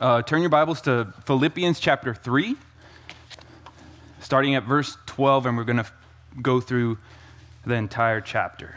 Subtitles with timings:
[0.00, 2.56] Uh, turn your Bibles to Philippians chapter 3,
[4.18, 5.86] starting at verse 12, and we're going to
[6.42, 6.98] go through
[7.64, 8.76] the entire chapter.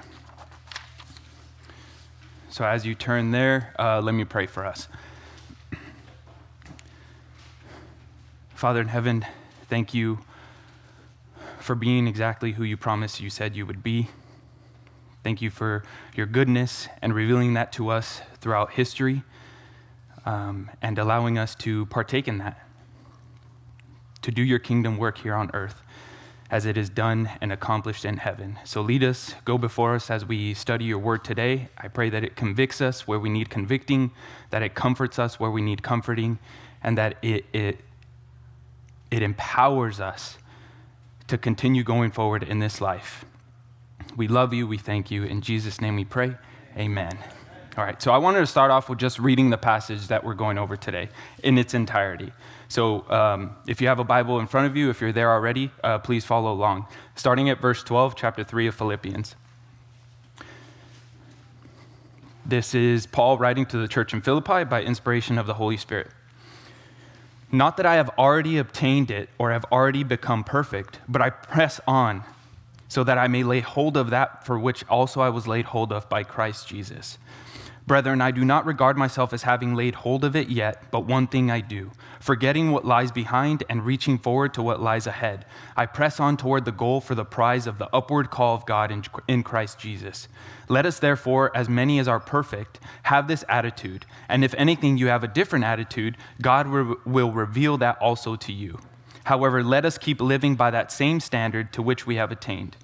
[2.51, 4.87] So, as you turn there, uh, let me pray for us.
[8.53, 9.25] Father in heaven,
[9.69, 10.19] thank you
[11.59, 14.07] for being exactly who you promised you said you would be.
[15.23, 19.23] Thank you for your goodness and revealing that to us throughout history
[20.27, 22.61] um, and allowing us to partake in that,
[24.21, 25.81] to do your kingdom work here on earth
[26.51, 28.59] as it is done and accomplished in heaven.
[28.65, 31.69] So lead us, go before us as we study your word today.
[31.77, 34.11] I pray that it convicts us where we need convicting,
[34.49, 36.39] that it comforts us where we need comforting,
[36.83, 37.79] and that it, it,
[39.09, 40.37] it empowers us
[41.27, 43.23] to continue going forward in this life.
[44.17, 44.67] We love you.
[44.67, 45.23] We thank you.
[45.23, 46.35] In Jesus' name we pray.
[46.77, 47.17] Amen.
[47.77, 50.33] All right, so I wanted to start off with just reading the passage that we're
[50.33, 51.09] going over today
[51.43, 52.33] in its entirety.
[52.69, 55.69] So um, if you have a Bible in front of you, if you're there already,
[55.83, 56.87] uh, please follow along.
[57.15, 59.35] Starting at verse 12, chapter 3 of Philippians.
[62.47, 66.07] This is Paul writing to the church in Philippi by inspiration of the Holy Spirit.
[67.51, 71.79] Not that I have already obtained it or have already become perfect, but I press
[71.87, 72.23] on
[72.87, 75.93] so that I may lay hold of that for which also I was laid hold
[75.93, 77.19] of by Christ Jesus.
[77.87, 81.25] Brethren, I do not regard myself as having laid hold of it yet, but one
[81.25, 85.45] thing I do, forgetting what lies behind and reaching forward to what lies ahead.
[85.77, 88.91] I press on toward the goal for the prize of the upward call of God
[89.29, 90.27] in, Christ Jesus.
[90.67, 95.07] Let us therefore, as many as are perfect, have this attitude, and if anything you
[95.07, 98.79] have a different attitude, God will reveal that also to you.
[99.23, 102.75] However, let us keep living by that same standard to which we have attained.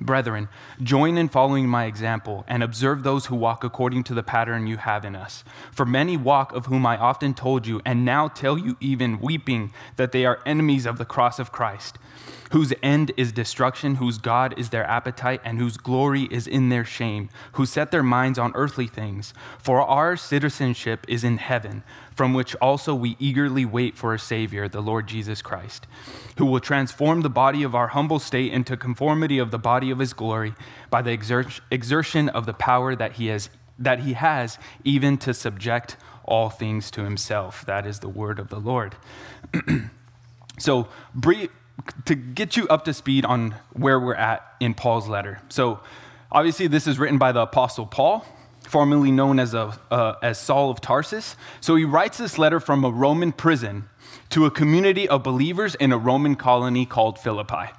[0.00, 0.48] Brethren,
[0.82, 4.76] join in following my example and observe those who walk according to the pattern you
[4.76, 5.42] have in us.
[5.72, 9.72] For many walk, of whom I often told you, and now tell you even weeping,
[9.96, 11.98] that they are enemies of the cross of Christ,
[12.52, 16.84] whose end is destruction, whose God is their appetite, and whose glory is in their
[16.84, 19.34] shame, who set their minds on earthly things.
[19.58, 21.82] For our citizenship is in heaven
[22.16, 25.86] from which also we eagerly wait for a Savior, the Lord Jesus Christ,
[26.38, 29.98] who will transform the body of our humble state into conformity of the body of
[29.98, 30.54] his glory
[30.88, 31.12] by the
[31.70, 36.90] exertion of the power that he has, that he has even to subject all things
[36.92, 37.66] to himself.
[37.66, 38.96] That is the word of the Lord.
[40.58, 40.88] so,
[42.06, 45.40] to get you up to speed on where we're at in Paul's letter.
[45.48, 45.80] So,
[46.32, 48.24] obviously, this is written by the Apostle Paul
[48.66, 51.36] formerly known as, a, uh, as Saul of Tarsus.
[51.60, 53.88] So he writes this letter from a Roman prison
[54.30, 57.70] to a community of believers in a Roman colony called Philippi.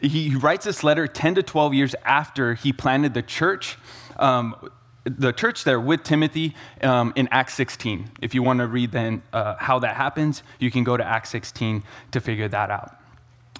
[0.00, 3.78] He writes this letter 10 to 12 years after he planted the church,
[4.16, 4.56] um,
[5.04, 8.10] the church there with Timothy um, in Acts 16.
[8.20, 11.30] If you want to read then uh, how that happens, you can go to Acts
[11.30, 11.82] 16
[12.12, 12.96] to figure that out.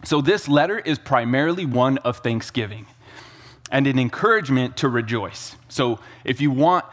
[0.04, 2.86] So this letter is primarily one of thanksgiving
[3.70, 5.56] and an encouragement to rejoice.
[5.68, 6.84] So if you want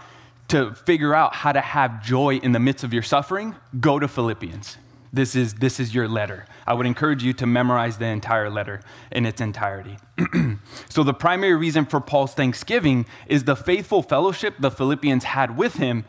[0.50, 4.08] to figure out how to have joy in the midst of your suffering, go to
[4.08, 4.78] Philippians.
[5.12, 6.46] This is, this is your letter.
[6.68, 8.82] I would encourage you to memorize the entire letter
[9.12, 9.98] in its entirety.
[10.90, 15.76] so, the primary reason for Paul's thanksgiving is the faithful fellowship the Philippians had with
[15.76, 16.06] him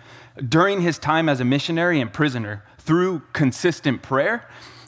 [0.47, 4.47] during his time as a missionary and prisoner through consistent prayer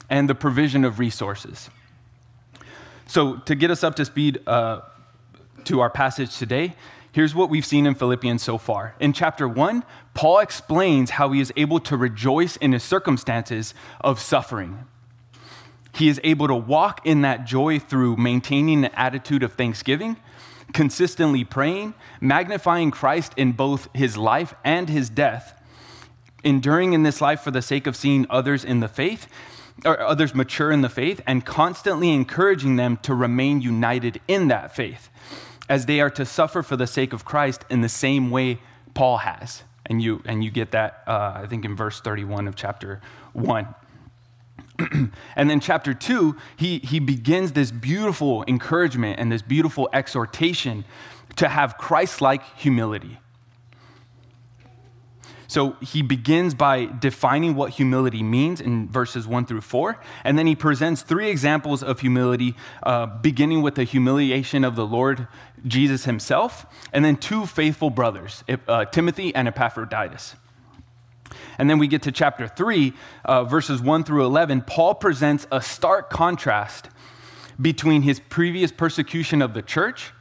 [0.09, 1.69] and the provision of resources.
[3.07, 4.81] So, to get us up to speed, uh,
[5.65, 6.75] to our passage today,
[7.13, 8.95] here's what we've seen in Philippians so far.
[8.99, 14.19] In chapter one, Paul explains how he is able to rejoice in his circumstances of
[14.19, 14.85] suffering.
[15.93, 20.17] He is able to walk in that joy through maintaining an attitude of thanksgiving,
[20.73, 25.61] consistently praying, magnifying Christ in both his life and his death,
[26.43, 29.27] enduring in this life for the sake of seeing others in the faith,
[29.85, 34.75] or others mature in the faith, and constantly encouraging them to remain united in that
[34.75, 35.09] faith
[35.69, 38.59] as they are to suffer for the sake of Christ in the same way
[38.93, 39.63] Paul has.
[39.85, 43.01] And you, and you get that, uh, I think, in verse 31 of chapter
[43.33, 43.75] 1.
[45.35, 50.85] and then chapter 2, he, he begins this beautiful encouragement and this beautiful exhortation
[51.35, 53.19] to have Christ like humility.
[55.53, 60.47] So he begins by defining what humility means in verses one through four, and then
[60.47, 65.27] he presents three examples of humility, uh, beginning with the humiliation of the Lord
[65.65, 70.35] Jesus himself, and then two faithful brothers, uh, Timothy and Epaphroditus.
[71.57, 72.93] And then we get to chapter 3,
[73.25, 74.61] uh, verses 1 through 11.
[74.61, 76.89] Paul presents a stark contrast
[77.59, 80.11] between his previous persecution of the church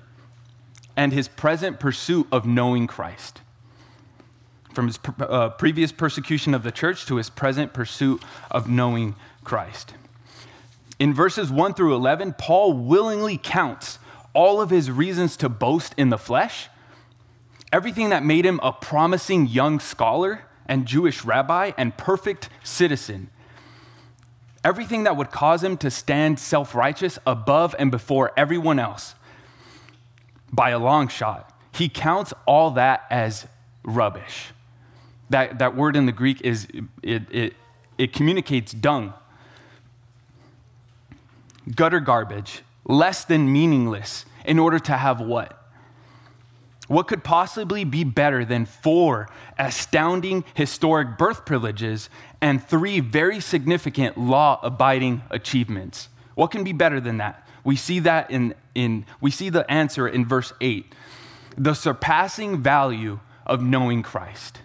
[0.96, 3.40] and his present pursuit of knowing Christ.
[4.72, 9.14] from his uh, previous persecution of the church to his present pursuit of knowing
[9.44, 9.92] Christ.
[10.98, 13.98] In verses 1 through 11, Paul willingly counts
[14.34, 16.68] all of his reasons to boast in the flesh,
[17.72, 23.30] everything that made him a promising young scholar and Jewish rabbi and perfect citizen,
[24.64, 29.14] everything that would cause him to stand self righteous above and before everyone else
[30.52, 31.52] by a long shot.
[31.72, 33.46] He counts all that as
[33.82, 34.52] rubbish.
[35.30, 36.68] That, that word in the Greek is,
[37.02, 37.54] it, it,
[37.96, 39.14] it communicates dung,
[41.74, 45.58] gutter garbage, less than meaningless, in order to have what?
[46.88, 54.18] What could possibly be better than four astounding historic birth privileges and three very significant
[54.18, 56.08] law abiding achievements?
[56.34, 57.46] What can be better than that?
[57.64, 60.92] We see that in, in we see the answer in verse 8.
[61.56, 64.58] The surpassing value of knowing Christ.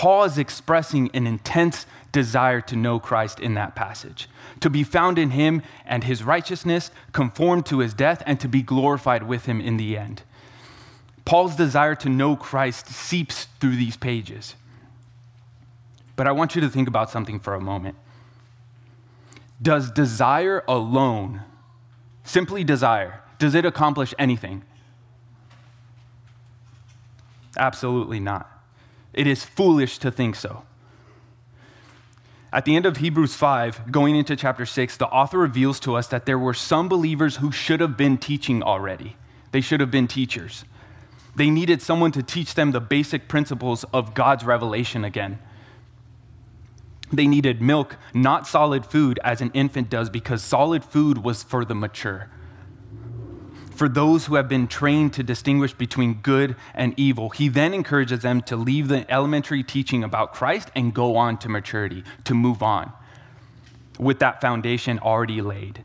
[0.00, 4.30] Paul is expressing an intense desire to know Christ in that passage,
[4.60, 8.62] to be found in him and his righteousness, conformed to his death, and to be
[8.62, 10.22] glorified with him in the end.
[11.26, 14.54] Paul's desire to know Christ seeps through these pages.
[16.16, 17.96] But I want you to think about something for a moment.
[19.60, 21.42] Does desire alone,
[22.24, 24.62] simply desire, does it accomplish anything?
[27.58, 28.59] Absolutely not.
[29.12, 30.64] It is foolish to think so.
[32.52, 36.08] At the end of Hebrews 5, going into chapter 6, the author reveals to us
[36.08, 39.16] that there were some believers who should have been teaching already.
[39.52, 40.64] They should have been teachers.
[41.36, 45.38] They needed someone to teach them the basic principles of God's revelation again.
[47.12, 51.64] They needed milk, not solid food, as an infant does, because solid food was for
[51.64, 52.30] the mature
[53.80, 57.30] for those who have been trained to distinguish between good and evil.
[57.30, 61.48] He then encourages them to leave the elementary teaching about Christ and go on to
[61.48, 62.92] maturity, to move on
[63.98, 65.82] with that foundation already laid.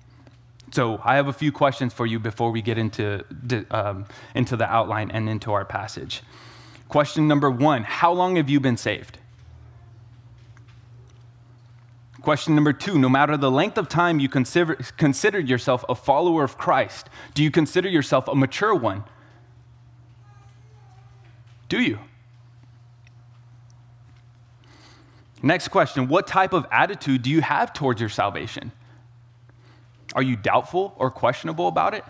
[0.73, 3.23] So, I have a few questions for you before we get into,
[3.71, 6.21] um, into the outline and into our passage.
[6.89, 9.19] Question number one How long have you been saved?
[12.25, 16.57] Question number two no matter the length of time you consider, yourself a follower of
[16.57, 19.03] Christ, do you consider yourself a mature one?
[21.69, 21.99] Do you?
[25.43, 28.71] Next question What type of attitude do you have towards your salvation?
[30.15, 32.03] Are you doubtful or questionable about it?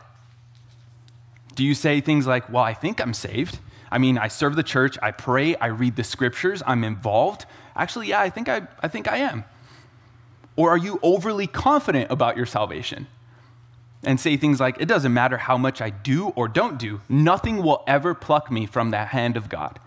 [1.56, 3.60] Do you say things like, Well, I think I'm saved?
[3.92, 7.46] I mean, I serve the church, I pray, I read the scriptures, I'm involved.
[7.76, 9.44] Actually, yeah, I think I, I, think I am.
[10.56, 13.08] Or are you overly confident about your salvation?
[14.04, 17.64] And say things like, it doesn't matter how much I do or don't do, nothing
[17.64, 19.80] will ever pluck me from the hand of God.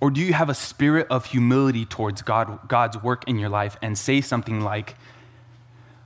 [0.00, 3.76] Or do you have a spirit of humility towards God, God's work in your life
[3.82, 4.94] and say something like,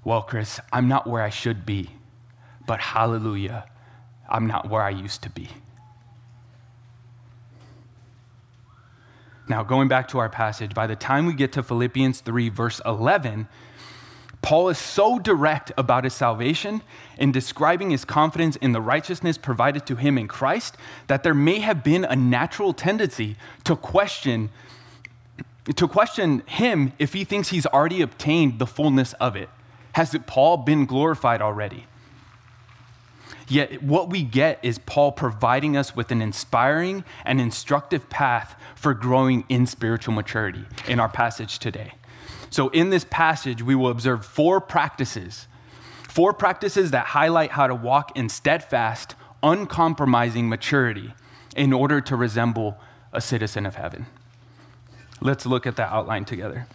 [0.04, 1.90] Well, Chris, I'm not where I should be,
[2.66, 3.66] but hallelujah,
[4.30, 5.48] I'm not where I used to be.
[9.52, 12.80] Now, going back to our passage, by the time we get to Philippians 3, verse
[12.86, 13.48] 11,
[14.40, 16.80] Paul is so direct about his salvation
[17.18, 21.58] in describing his confidence in the righteousness provided to him in Christ that there may
[21.58, 24.48] have been a natural tendency to question
[25.76, 29.50] to question him if he thinks he's already obtained the fullness of it.
[29.92, 31.84] Has it Paul been glorified already?
[33.48, 38.94] Yet, what we get is Paul providing us with an inspiring and instructive path for
[38.94, 41.92] growing in spiritual maturity in our passage today.
[42.50, 45.48] So, in this passage, we will observe four practices,
[46.08, 51.14] four practices that highlight how to walk in steadfast, uncompromising maturity
[51.56, 52.78] in order to resemble
[53.12, 54.06] a citizen of heaven.
[55.20, 56.66] Let's look at that outline together.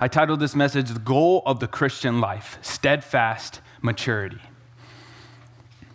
[0.00, 4.40] I titled this message, The Goal of the Christian Life Steadfast Maturity.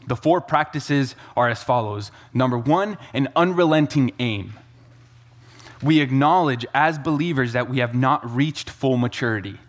[0.07, 4.53] The four practices are as follows number one, an unrelenting aim.
[5.81, 9.59] We acknowledge as believers that we have not reached full maturity,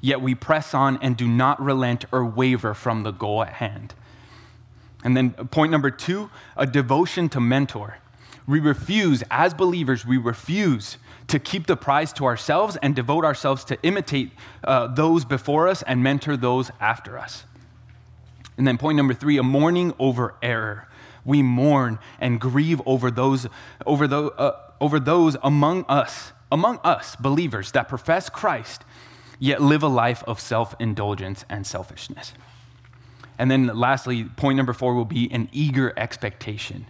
[0.00, 3.94] yet we press on and do not relent or waver from the goal at hand.
[5.02, 7.98] And then point number two, a devotion to mentor.
[8.46, 13.64] We refuse, as believers, we refuse to keep the prize to ourselves and devote ourselves
[13.64, 14.32] to imitate
[14.64, 17.44] uh, those before us and mentor those after us.
[18.60, 20.86] And then point number three, a mourning over error.
[21.24, 23.46] We mourn and grieve over those,
[23.86, 28.84] over, the, uh, over those among us, among us, believers that profess Christ,
[29.38, 32.34] yet live a life of self indulgence and selfishness.
[33.38, 36.84] And then lastly, point number four will be an eager expectation.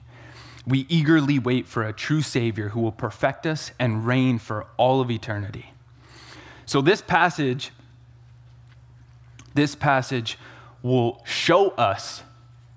[0.66, 5.00] We eagerly wait for a true Savior who will perfect us and reign for all
[5.00, 5.72] of eternity.
[6.66, 7.70] So, this passage,
[9.54, 10.36] this passage
[10.82, 12.22] will show us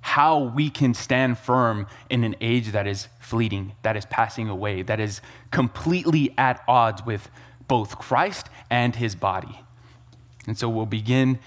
[0.02, 4.82] how we can stand firm in an age that is fleeting, that is passing away,
[4.82, 7.30] that is completely at odds with
[7.68, 9.62] both Christ and his body.
[10.46, 11.40] And so we'll begin.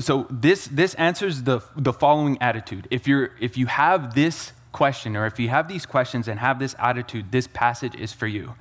[0.00, 2.86] So this, this answers the, the following attitude.
[2.90, 6.58] If, you're, if you have this question, or if you have these questions and have
[6.58, 8.54] this attitude, this passage is for you.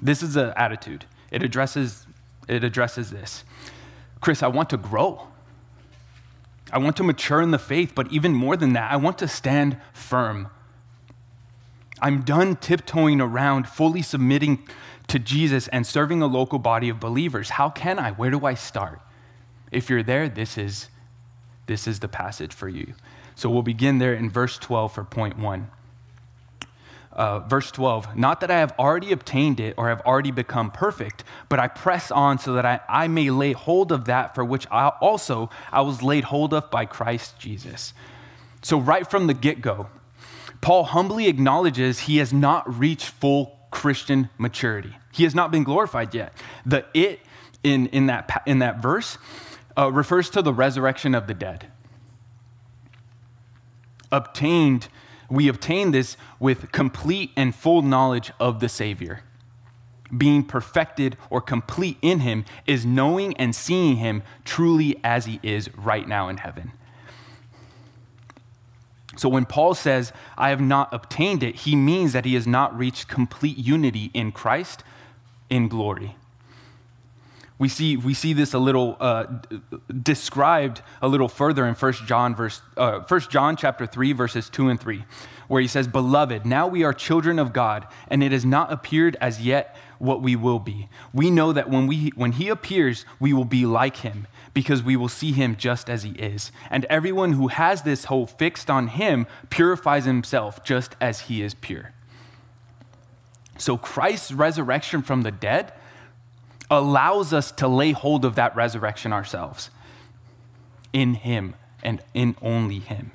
[0.00, 1.04] This is an attitude.
[1.32, 2.06] It addresses,
[2.46, 3.42] it addresses this.
[4.20, 5.26] Chris, I want to grow.
[6.72, 9.28] I want to mature in the faith, but even more than that, I want to
[9.28, 10.48] stand firm.
[12.00, 14.66] I'm done tiptoeing around, fully submitting
[15.08, 17.50] to Jesus and serving a local body of believers.
[17.50, 18.12] How can I?
[18.12, 19.00] Where do I start?
[19.70, 20.88] If you're there, this is,
[21.66, 22.94] this is the passage for you.
[23.34, 25.70] So we'll begin there in verse 12 for point one.
[27.12, 31.24] Uh, verse 12, not that I have already obtained it or have already become perfect,
[31.50, 34.66] but I press on so that I, I may lay hold of that for which
[34.70, 37.92] I also I was laid hold of by Christ Jesus.
[38.62, 39.88] So, right from the get go,
[40.62, 44.94] Paul humbly acknowledges he has not reached full Christian maturity.
[45.12, 46.32] He has not been glorified yet.
[46.64, 47.20] The it
[47.64, 49.18] in, in, that, in that verse
[49.76, 51.66] uh, refers to the resurrection of the dead.
[54.10, 54.88] Obtained,
[55.32, 59.20] we obtain this with complete and full knowledge of the Savior.
[60.14, 65.74] Being perfected or complete in Him is knowing and seeing Him truly as He is
[65.74, 66.72] right now in heaven.
[69.16, 72.76] So when Paul says, I have not obtained it, he means that he has not
[72.76, 74.84] reached complete unity in Christ
[75.50, 76.16] in glory.
[77.58, 79.26] We see, we see this a little uh,
[80.02, 84.68] described a little further in 1 John, verse, uh, 1 John chapter 3, verses 2
[84.68, 85.04] and 3,
[85.48, 89.16] where he says, Beloved, now we are children of God, and it has not appeared
[89.20, 90.88] as yet what we will be.
[91.12, 94.96] We know that when, we, when he appears, we will be like him because we
[94.96, 96.50] will see him just as he is.
[96.70, 101.54] And everyone who has this hope fixed on him purifies himself just as he is
[101.54, 101.92] pure.
[103.58, 105.72] So Christ's resurrection from the dead
[106.72, 109.70] allows us to lay hold of that resurrection ourselves
[110.92, 113.12] in him and in only him.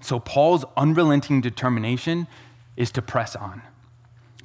[0.00, 2.28] So Paul's unrelenting determination
[2.76, 3.62] is to press on.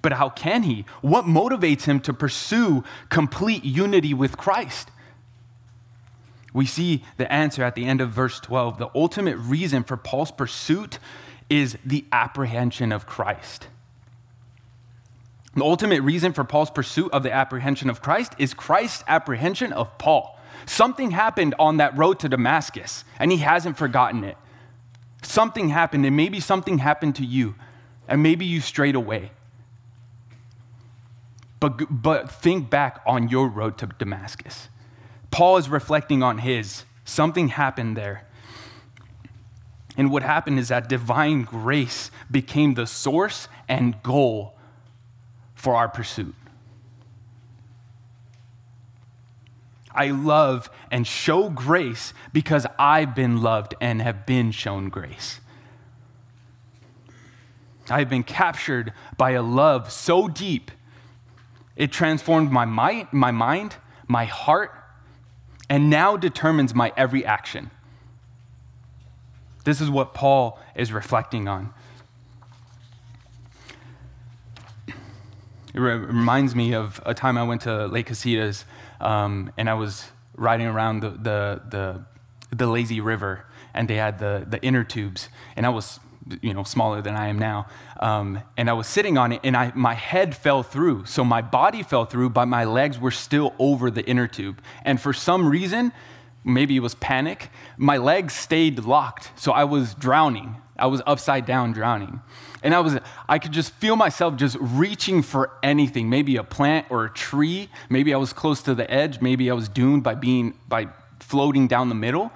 [0.02, 0.86] But how can he?
[1.02, 4.90] What motivates him to pursue complete unity with Christ?
[6.54, 8.80] We see the answer at the end of verse 12.
[8.80, 10.98] The ultimate reason for Paul's pursuit
[11.52, 13.68] is the apprehension of Christ.
[15.56, 19.98] The ultimate reason for Paul's pursuit of the apprehension of Christ is Christ's apprehension of
[19.98, 20.40] Paul.
[20.66, 24.38] Something happened on that road to Damascus, and he hasn't forgotten it.
[25.24, 27.56] Something happened, and maybe something happened to you,
[28.08, 29.32] and maybe you strayed away.
[31.60, 34.70] But, but think back on your road to Damascus.
[35.32, 36.86] Paul is reflecting on his.
[37.06, 38.28] Something happened there.
[39.98, 44.58] And what happened is that divine grace became the source and goal
[45.62, 46.34] for our pursuit.
[49.94, 55.40] I love and show grace because I've been loved and have been shown grace.
[57.90, 60.72] I have been captured by a love so deep
[61.76, 63.76] it transformed my mind, my, mind,
[64.08, 64.72] my heart,
[65.70, 67.72] and now determines my every action.
[69.64, 71.74] This is what Paul is reflecting on.
[75.74, 78.66] It reminds me of a time I went to Lake Casitas
[79.00, 82.06] um, and I was riding around the, the, the,
[82.56, 86.00] the lazy river and they had the, the inner tubes and I was
[86.42, 87.68] you know, smaller than I am now.
[88.00, 91.06] Um, and I was sitting on it, and I, my head fell through.
[91.06, 94.62] So my body fell through, but my legs were still over the inner tube.
[94.84, 95.92] And for some reason,
[96.44, 99.32] maybe it was panic, my legs stayed locked.
[99.36, 100.58] So I was drowning.
[100.82, 102.22] I was upside down drowning.
[102.64, 102.98] And I was
[103.30, 107.70] I could just feel myself just reaching for anything, maybe a plant or a tree,
[107.90, 110.88] maybe I was close to the edge, maybe I was doomed by being by
[111.20, 112.32] floating down the middle.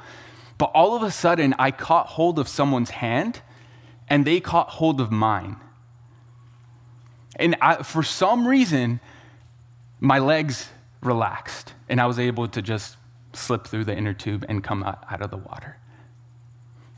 [0.58, 3.42] But all of a sudden I caught hold of someone's hand
[4.08, 5.58] and they caught hold of mine.
[7.38, 9.02] And I, for some reason,
[10.00, 10.70] my legs
[11.02, 12.96] relaxed, and I was able to just
[13.34, 15.78] slip through the inner tube and come out, out of the water.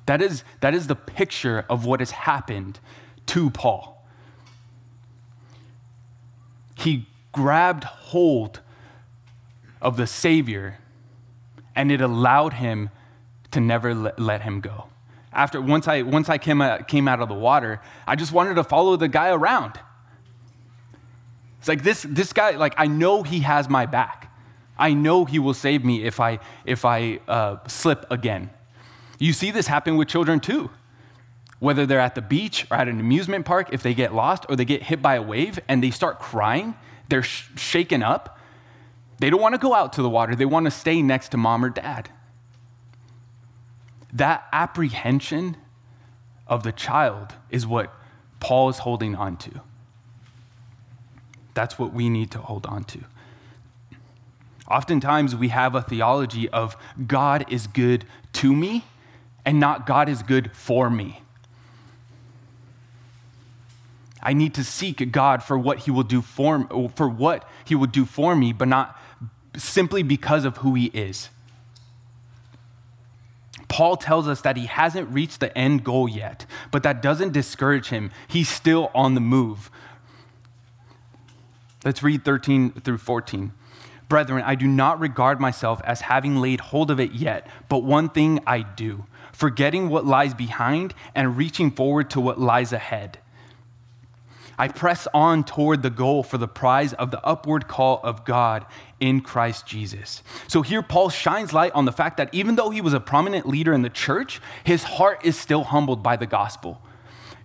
[0.07, 2.79] That is, that is the picture of what has happened
[3.27, 4.05] to Paul.
[6.75, 8.61] He grabbed hold
[9.81, 10.79] of the Savior,
[11.75, 12.89] and it allowed him
[13.51, 14.85] to never let, him go.
[15.33, 18.55] After once I once I came out, came out of the water, I just wanted
[18.55, 19.79] to follow the guy around.
[21.59, 24.31] It's like this this guy like I know he has my back.
[24.77, 28.51] I know he will save me if I if I uh, slip again.
[29.17, 30.69] You see this happen with children too.
[31.59, 34.55] Whether they're at the beach or at an amusement park, if they get lost or
[34.55, 36.75] they get hit by a wave and they start crying,
[37.09, 38.37] they're sh- shaken up.
[39.19, 40.35] They don't want to go out to the water.
[40.35, 42.09] They want to stay next to mom or dad.
[44.13, 45.57] That apprehension
[46.45, 47.93] of the child is what
[48.39, 49.61] Paul is holding on to.
[51.55, 52.99] That's what we need to hold on to.
[54.69, 58.83] Oftentimes, we have a theology of God is good to me
[59.47, 61.21] and not God is good for me.
[64.21, 67.87] I need to seek God for what he will do for, for what he will
[67.87, 68.99] do for me, but not
[69.55, 71.29] simply because of who he is.
[73.69, 77.87] Paul tells us that he hasn't reached the end goal yet, but that doesn't discourage
[77.87, 78.11] him.
[78.27, 79.71] He's still on the move.
[81.85, 83.53] Let's read 13 through 14.
[84.09, 88.09] Brethren, I do not regard myself as having laid hold of it yet, but one
[88.09, 93.19] thing I do, forgetting what lies behind and reaching forward to what lies ahead.
[94.59, 98.65] I press on toward the goal for the prize of the upward call of God
[98.99, 100.23] in Christ Jesus.
[100.47, 103.47] So here, Paul shines light on the fact that even though he was a prominent
[103.47, 106.81] leader in the church, his heart is still humbled by the gospel.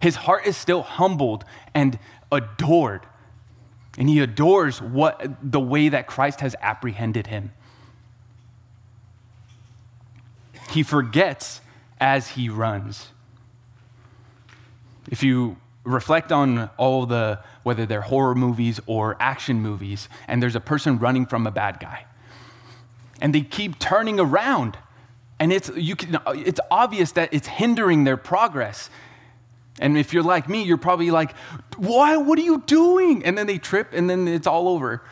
[0.01, 1.99] His heart is still humbled and
[2.31, 3.07] adored.
[3.99, 7.53] And he adores what, the way that Christ has apprehended him.
[10.71, 11.61] He forgets
[12.01, 13.09] as he runs.
[15.11, 20.57] If you reflect on all the, whether they're horror movies or action movies, and there's
[20.57, 22.07] a person running from a bad guy.
[23.21, 24.79] And they keep turning around.
[25.39, 28.91] And it's, you can, it's obvious that it's hindering their progress.
[29.83, 31.37] And if you're like me, you're probably like,
[31.77, 32.17] why?
[32.17, 33.25] What are you doing?
[33.25, 35.03] And then they trip and then it's all over.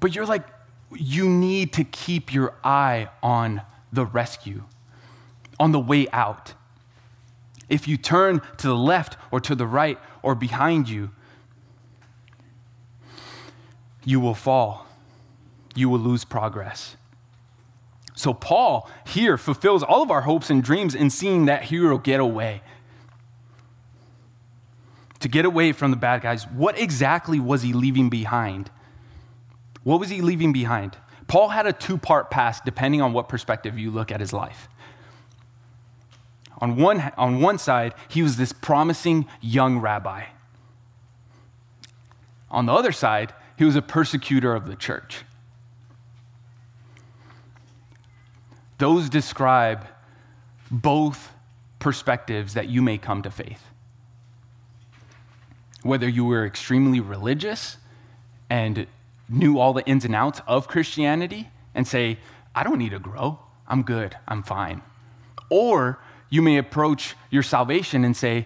[0.00, 0.46] But you're like,
[0.90, 3.60] you need to keep your eye on
[3.92, 4.64] the rescue,
[5.60, 6.54] on the way out.
[7.68, 11.10] If you turn to the left or to the right or behind you,
[14.04, 14.86] you will fall.
[15.74, 16.96] You will lose progress.
[18.16, 22.20] So, Paul here fulfills all of our hopes and dreams in seeing that hero get
[22.20, 22.62] away.
[25.20, 28.70] To get away from the bad guys, what exactly was he leaving behind?
[29.82, 30.96] What was he leaving behind?
[31.26, 34.68] Paul had a two part past depending on what perspective you look at his life.
[36.58, 40.24] On one, on one side, he was this promising young rabbi.
[42.50, 45.24] On the other side, he was a persecutor of the church.
[48.84, 49.86] Those describe
[50.70, 51.32] both
[51.78, 53.70] perspectives that you may come to faith.
[55.82, 57.78] Whether you were extremely religious
[58.50, 58.86] and
[59.26, 62.18] knew all the ins and outs of Christianity and say,
[62.54, 64.82] I don't need to grow, I'm good, I'm fine.
[65.48, 68.44] Or you may approach your salvation and say,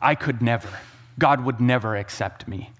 [0.00, 0.70] I could never.
[1.18, 2.70] God would never accept me.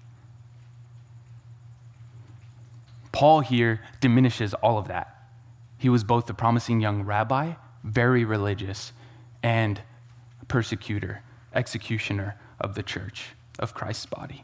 [3.11, 5.14] Paul here diminishes all of that.
[5.77, 8.93] He was both the promising young rabbi, very religious,
[9.43, 9.81] and
[10.47, 11.21] persecutor,
[11.53, 13.27] executioner of the church,
[13.59, 14.43] of Christ's body.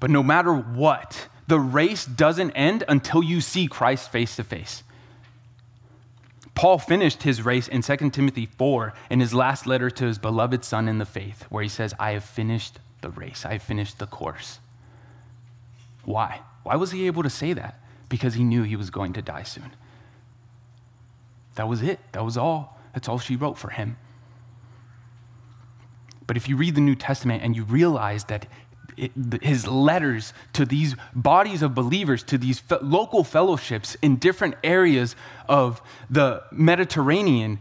[0.00, 4.82] But no matter what, the race doesn't end until you see Christ face to face.
[6.54, 10.64] Paul finished his race in 2 Timothy 4 in his last letter to his beloved
[10.64, 13.98] son in the faith, where he says, I have finished the race, I have finished
[13.98, 14.58] the course.
[16.04, 16.40] Why?
[16.62, 17.78] Why was he able to say that?
[18.08, 19.72] Because he knew he was going to die soon.
[21.56, 21.98] That was it.
[22.12, 22.78] That was all.
[22.92, 23.96] That's all she wrote for him.
[26.26, 28.46] But if you read the New Testament and you realize that
[28.96, 34.54] it, his letters to these bodies of believers, to these fe- local fellowships in different
[34.64, 35.14] areas
[35.48, 37.58] of the Mediterranean,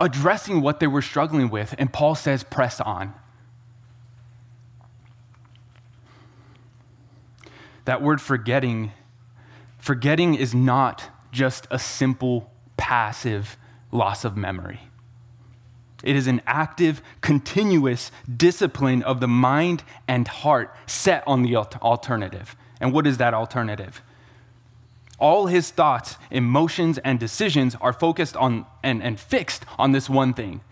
[0.00, 1.74] addressing what they were struggling with.
[1.78, 3.14] And Paul says, press on.
[7.84, 8.92] That word forgetting,
[9.80, 13.56] forgetting is not just a simple passive
[13.92, 14.80] loss of memory.
[16.02, 22.56] It is an active, continuous discipline of the mind and heart set on the alternative.
[22.80, 24.02] And what is that alternative?
[25.18, 30.32] All his thoughts, emotions, and decisions are focused on and, and fixed on this one
[30.32, 30.62] thing.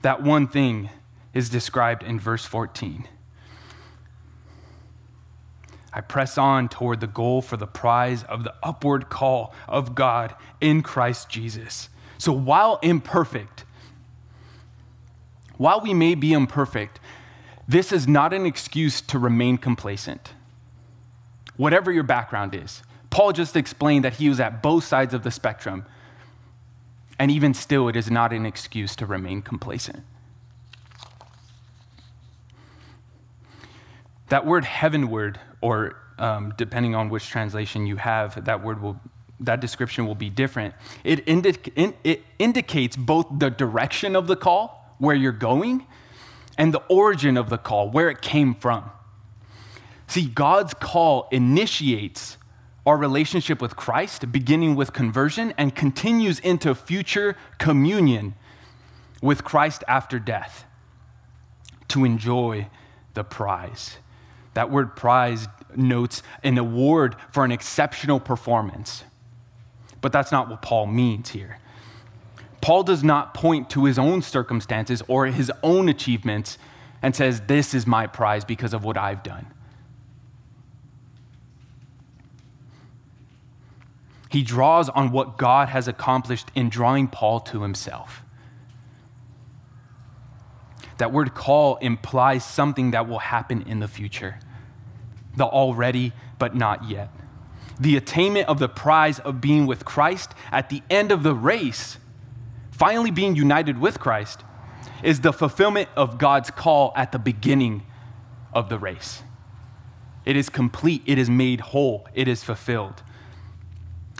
[0.00, 0.88] That one thing
[1.34, 3.06] is described in verse 14.
[5.94, 10.34] I press on toward the goal for the prize of the upward call of God
[10.60, 11.88] in Christ Jesus.
[12.18, 13.64] So while imperfect,
[15.56, 16.98] while we may be imperfect,
[17.68, 20.32] this is not an excuse to remain complacent.
[21.56, 25.30] Whatever your background is, Paul just explained that he was at both sides of the
[25.30, 25.86] spectrum.
[27.18, 30.02] And even still, it is not an excuse to remain complacent.
[34.30, 39.00] That word heavenward, or um, depending on which translation you have, that word will,
[39.40, 40.74] that description will be different.
[41.04, 45.86] It, indi- in, it indicates both the direction of the call, where you're going,
[46.58, 48.90] and the origin of the call, where it came from.
[50.06, 52.36] See, God's call initiates
[52.84, 58.34] our relationship with Christ, beginning with conversion, and continues into future communion
[59.22, 60.66] with Christ after death
[61.88, 62.68] to enjoy
[63.14, 63.96] the prize.
[64.54, 69.04] That word prize notes an award for an exceptional performance.
[70.00, 71.58] But that's not what Paul means here.
[72.60, 76.56] Paul does not point to his own circumstances or his own achievements
[77.02, 79.46] and says, This is my prize because of what I've done.
[84.30, 88.22] He draws on what God has accomplished in drawing Paul to himself.
[90.98, 94.38] That word call implies something that will happen in the future
[95.36, 97.10] the already but not yet.
[97.78, 101.98] The attainment of the prize of being with Christ at the end of the race,
[102.70, 104.44] finally being united with Christ,
[105.02, 107.84] is the fulfillment of God's call at the beginning
[108.52, 109.22] of the race.
[110.24, 113.02] It is complete, it is made whole, it is fulfilled.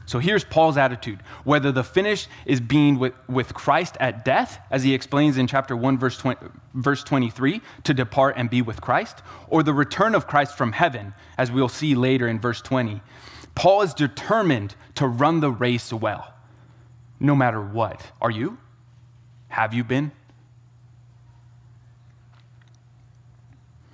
[0.07, 4.83] So here's Paul's attitude whether the finish is being with, with Christ at death, as
[4.83, 9.23] he explains in chapter 1, verse, 20, verse 23, to depart and be with Christ,
[9.49, 13.01] or the return of Christ from heaven, as we'll see later in verse 20.
[13.55, 16.35] Paul is determined to run the race well,
[17.19, 18.11] no matter what.
[18.21, 18.59] Are you?
[19.49, 20.13] Have you been?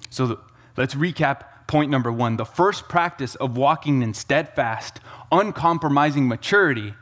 [0.08, 0.38] So the,
[0.76, 2.36] let's recap point number one.
[2.36, 4.98] The first practice of walking in steadfast,
[5.30, 6.94] uncompromising maturity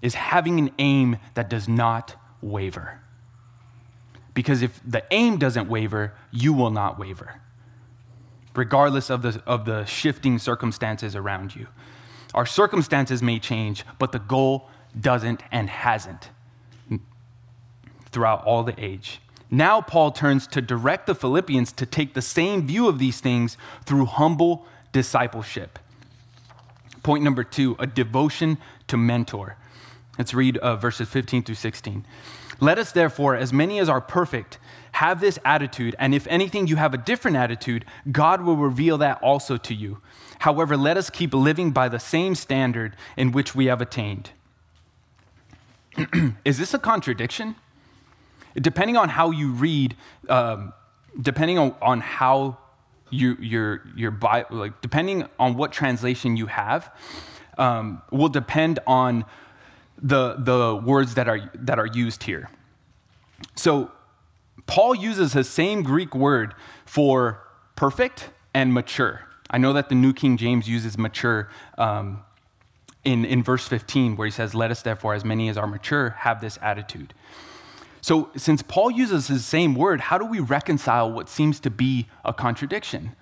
[0.00, 3.02] is having an aim that does not waver.
[4.32, 7.42] Because if the aim doesn't waver, you will not waver,
[8.54, 11.66] regardless of the, of the shifting circumstances around you.
[12.32, 16.30] Our circumstances may change, but the goal doesn't and hasn't
[18.10, 19.20] throughout all the age.
[19.50, 23.56] Now, Paul turns to direct the Philippians to take the same view of these things
[23.84, 25.78] through humble discipleship.
[27.02, 29.56] Point number two a devotion to mentor.
[30.18, 32.04] Let's read uh, verses 15 through 16.
[32.58, 34.58] Let us, therefore, as many as are perfect,
[34.92, 39.22] have this attitude, and if anything you have a different attitude, God will reveal that
[39.22, 40.00] also to you.
[40.40, 44.30] However, let us keep living by the same standard in which we have attained.
[46.44, 47.56] Is this a contradiction?
[48.60, 49.96] Depending on how you read,
[50.28, 50.72] um,
[51.20, 52.58] depending on, on how
[53.10, 56.90] you, your, your Bible, like depending on what translation you have,
[57.58, 59.24] um, will depend on
[59.98, 62.50] the, the words that are, that are used here.
[63.54, 63.90] So,
[64.66, 67.40] Paul uses the same Greek word for
[67.76, 69.22] perfect and mature.
[69.48, 72.22] I know that the New King James uses mature um,
[73.04, 76.10] in, in verse 15, where he says, Let us therefore, as many as are mature,
[76.18, 77.14] have this attitude.
[78.00, 82.06] So, since Paul uses the same word, how do we reconcile what seems to be
[82.24, 83.16] a contradiction?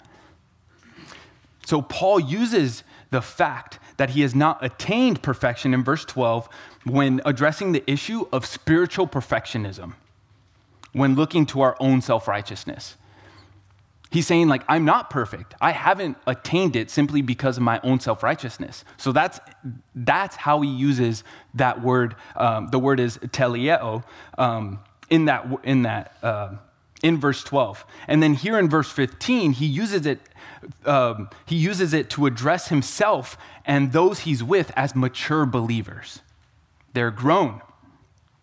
[1.64, 6.48] So, Paul uses the fact that he has not attained perfection in verse 12
[6.84, 9.94] when addressing the issue of spiritual perfectionism,
[10.92, 12.96] when looking to our own self righteousness.
[14.14, 15.54] He's saying, like, I'm not perfect.
[15.60, 18.84] I haven't attained it simply because of my own self righteousness.
[18.96, 19.40] So that's,
[19.92, 21.24] that's how he uses
[21.54, 22.14] that word.
[22.36, 24.04] Um, the word is teleo
[24.38, 24.78] um,
[25.10, 26.50] in that, in, that uh,
[27.02, 27.84] in verse 12.
[28.06, 30.20] And then here in verse 15, he uses it,
[30.86, 36.20] um, he uses it to address himself and those he's with as mature believers.
[36.92, 37.62] They're grown.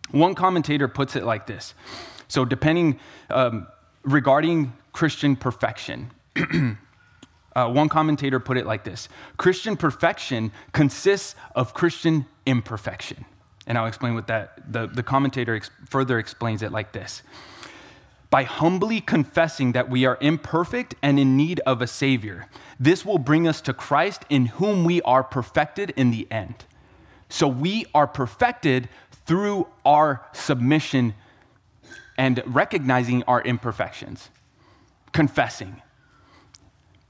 [0.09, 1.73] One commentator puts it like this.
[2.27, 3.67] So, depending, um,
[4.03, 6.11] regarding Christian perfection.
[7.55, 13.25] uh, one commentator put it like this Christian perfection consists of Christian imperfection.
[13.67, 17.21] And I'll explain what that, the, the commentator ex- further explains it like this
[18.29, 22.47] By humbly confessing that we are imperfect and in need of a Savior,
[22.79, 26.65] this will bring us to Christ in whom we are perfected in the end.
[27.29, 28.89] So we are perfected
[29.25, 31.13] through our submission
[32.17, 34.29] and recognizing our imperfections
[35.11, 35.81] confessing.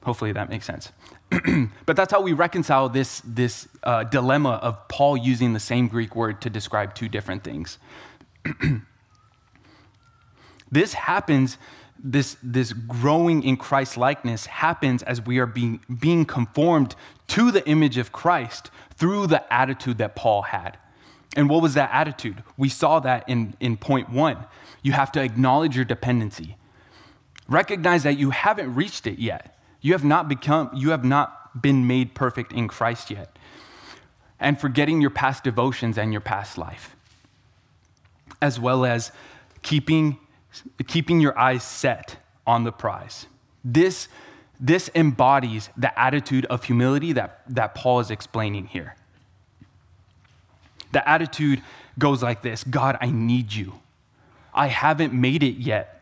[0.03, 0.91] Hopefully that makes sense.
[1.85, 6.15] but that's how we reconcile this, this uh, dilemma of Paul using the same Greek
[6.15, 7.77] word to describe two different things.
[10.71, 11.57] this happens,
[12.03, 16.95] this, this growing in Christ likeness happens as we are being, being conformed
[17.27, 20.77] to the image of Christ through the attitude that Paul had.
[21.35, 22.43] And what was that attitude?
[22.57, 24.45] We saw that in, in point one.
[24.81, 26.57] You have to acknowledge your dependency.
[27.51, 29.57] Recognize that you haven't reached it yet.
[29.81, 33.37] You have not become, you have not been made perfect in Christ yet.
[34.39, 36.95] And forgetting your past devotions and your past life.
[38.41, 39.11] As well as
[39.63, 40.17] keeping,
[40.87, 42.15] keeping your eyes set
[42.47, 43.25] on the prize.
[43.65, 44.07] This,
[44.57, 48.95] this embodies the attitude of humility that, that Paul is explaining here.
[50.93, 51.61] The attitude
[51.99, 53.73] goes like this God, I need you.
[54.53, 56.00] I haven't made it yet.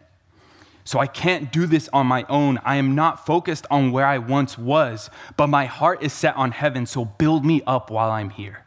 [0.83, 2.59] So I can't do this on my own.
[2.63, 6.51] I am not focused on where I once was, but my heart is set on
[6.51, 8.65] heaven, so build me up while I'm here.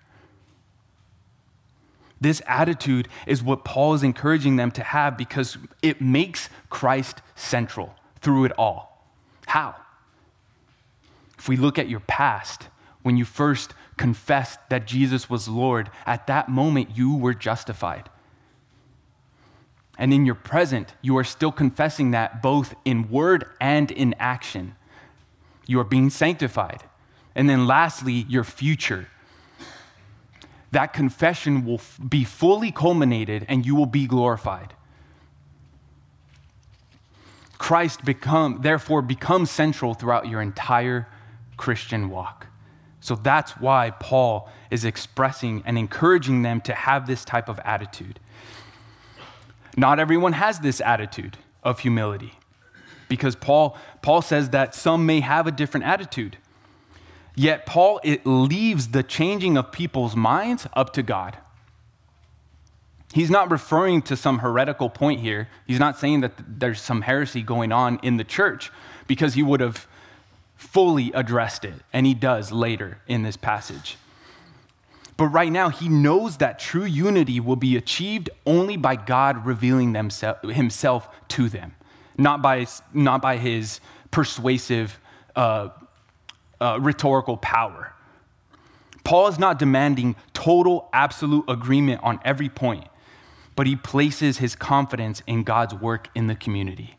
[2.20, 7.96] This attitude is what Paul is encouraging them to have because it makes Christ central
[8.20, 9.08] through it all.
[9.46, 9.74] How?
[11.36, 12.68] If we look at your past,
[13.02, 18.08] when you first confessed that Jesus was Lord, at that moment you were justified.
[20.02, 24.74] And in your present, you are still confessing that both in word and in action.
[25.68, 26.82] You are being sanctified.
[27.36, 29.06] And then lastly, your future.
[30.72, 34.74] That confession will be fully culminated and you will be glorified.
[37.58, 41.06] Christ become, therefore becomes central throughout your entire
[41.56, 42.48] Christian walk.
[42.98, 48.18] So that's why Paul is expressing and encouraging them to have this type of attitude.
[49.76, 52.34] Not everyone has this attitude of humility
[53.08, 56.38] because Paul, Paul says that some may have a different attitude.
[57.34, 61.38] Yet, Paul, it leaves the changing of people's minds up to God.
[63.12, 65.48] He's not referring to some heretical point here.
[65.66, 68.70] He's not saying that there's some heresy going on in the church
[69.06, 69.86] because he would have
[70.56, 73.96] fully addressed it, and he does later in this passage.
[75.22, 79.94] But right now, he knows that true unity will be achieved only by God revealing
[79.94, 81.76] himself to them,
[82.18, 83.78] not by, not by his
[84.10, 84.98] persuasive
[85.36, 85.68] uh,
[86.60, 87.94] uh, rhetorical power.
[89.04, 92.88] Paul is not demanding total, absolute agreement on every point,
[93.54, 96.96] but he places his confidence in God's work in the community.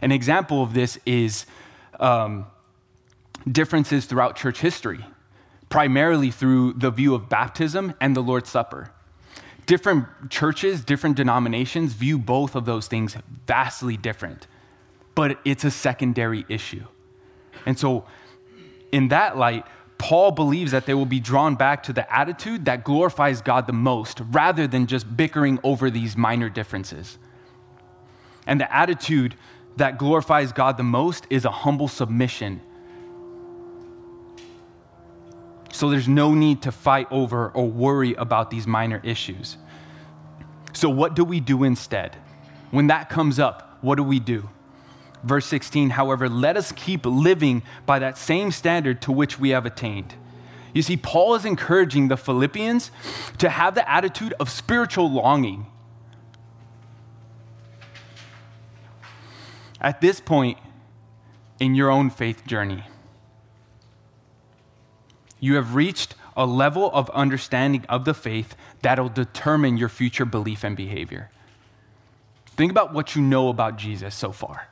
[0.00, 1.44] An example of this is
[1.98, 2.46] um,
[3.50, 5.04] differences throughout church history
[5.74, 8.92] primarily through the view of baptism and the Lord's Supper.
[9.66, 13.16] Different churches, different denominations view both of those things
[13.48, 14.46] vastly different,
[15.16, 16.84] but it's a secondary issue.
[17.66, 18.04] And so,
[18.92, 19.66] in that light,
[19.98, 23.72] Paul believes that they will be drawn back to the attitude that glorifies God the
[23.72, 27.18] most rather than just bickering over these minor differences.
[28.46, 29.34] And the attitude
[29.76, 32.60] that glorifies God the most is a humble submission
[35.74, 39.56] so there's no need to fight over or worry about these minor issues.
[40.72, 42.16] So, what do we do instead?
[42.70, 44.48] When that comes up, what do we do?
[45.24, 49.66] Verse 16, however, let us keep living by that same standard to which we have
[49.66, 50.14] attained.
[50.74, 52.90] You see, Paul is encouraging the Philippians
[53.38, 55.66] to have the attitude of spiritual longing.
[59.80, 60.58] At this point
[61.58, 62.84] in your own faith journey,
[65.44, 70.64] you have reached a level of understanding of the faith that'll determine your future belief
[70.64, 71.30] and behavior.
[72.46, 74.68] Think about what you know about Jesus so far.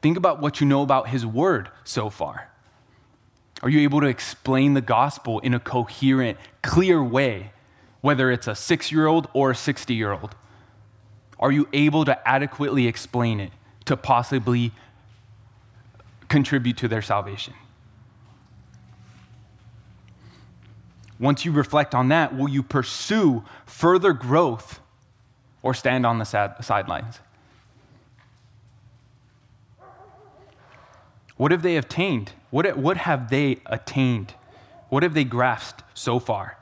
[0.00, 2.48] Think about what you know about his word so far.
[3.62, 7.52] Are you able to explain the gospel in a coherent, clear way,
[8.00, 10.34] whether it's a six year old or a 60 year old?
[11.38, 13.52] Are you able to adequately explain it
[13.84, 14.72] to possibly
[16.28, 17.52] contribute to their salvation?
[21.20, 24.80] Once you reflect on that, will you pursue further growth
[25.62, 27.20] or stand on the sidelines?
[31.36, 32.32] What have they obtained?
[32.50, 34.34] What, what have they attained?
[34.88, 36.56] What have they grasped so far?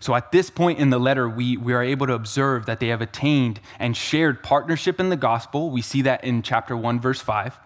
[0.00, 2.88] So at this point in the letter, we, we are able to observe that they
[2.88, 5.70] have attained and shared partnership in the gospel.
[5.70, 7.56] We see that in chapter 1, verse 5.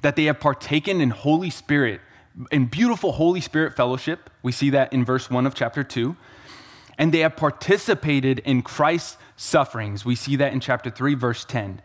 [0.00, 2.00] That they have partaken in Holy Spirit
[2.50, 4.30] in beautiful Holy Spirit fellowship.
[4.42, 6.16] We see that in verse 1 of chapter 2.
[6.98, 10.04] And they have participated in Christ's sufferings.
[10.04, 11.80] We see that in chapter 3, verse 10.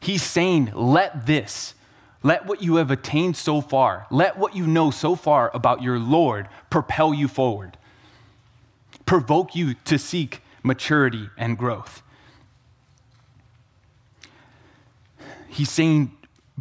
[0.00, 1.74] He's saying, let this,
[2.22, 5.98] Let what you have attained so far, let what you know so far about your
[5.98, 7.78] Lord propel you forward,
[9.06, 12.02] provoke you to seek maturity and growth.
[15.48, 16.12] He's saying,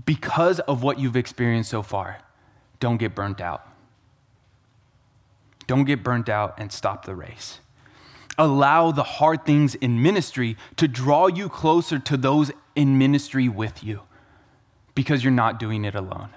[0.06, 2.20] because of what you've experienced so far,
[2.80, 3.68] don't get burnt out.
[5.68, 7.60] Don't get burnt out and stop the race.
[8.38, 13.84] Allow the hard things in ministry to draw you closer to those in ministry with
[13.84, 14.02] you
[14.96, 16.30] because you're not doing it alone.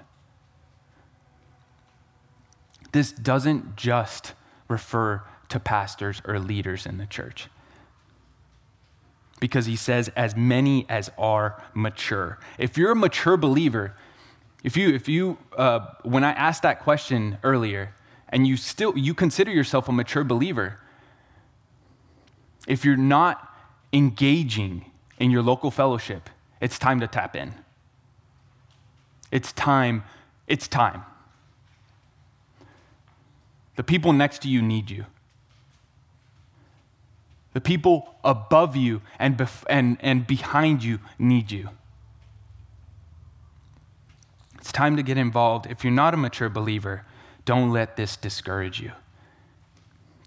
[2.91, 4.33] This doesn't just
[4.67, 7.47] refer to pastors or leaders in the church.
[9.39, 12.39] Because he says, as many as are mature.
[12.57, 13.95] If you're a mature believer,
[14.63, 17.93] if you, if you, uh, when I asked that question earlier,
[18.29, 20.79] and you still, you consider yourself a mature believer,
[22.67, 23.53] if you're not
[23.91, 26.29] engaging in your local fellowship,
[26.61, 27.53] it's time to tap in.
[29.31, 30.03] It's time,
[30.47, 31.03] it's time.
[33.75, 35.05] The people next to you need you.
[37.53, 41.69] The people above you and, bef- and, and behind you need you.
[44.63, 45.65] It's time to get involved.
[45.69, 47.03] If you're not a mature believer,
[47.43, 48.93] don't let this discourage you.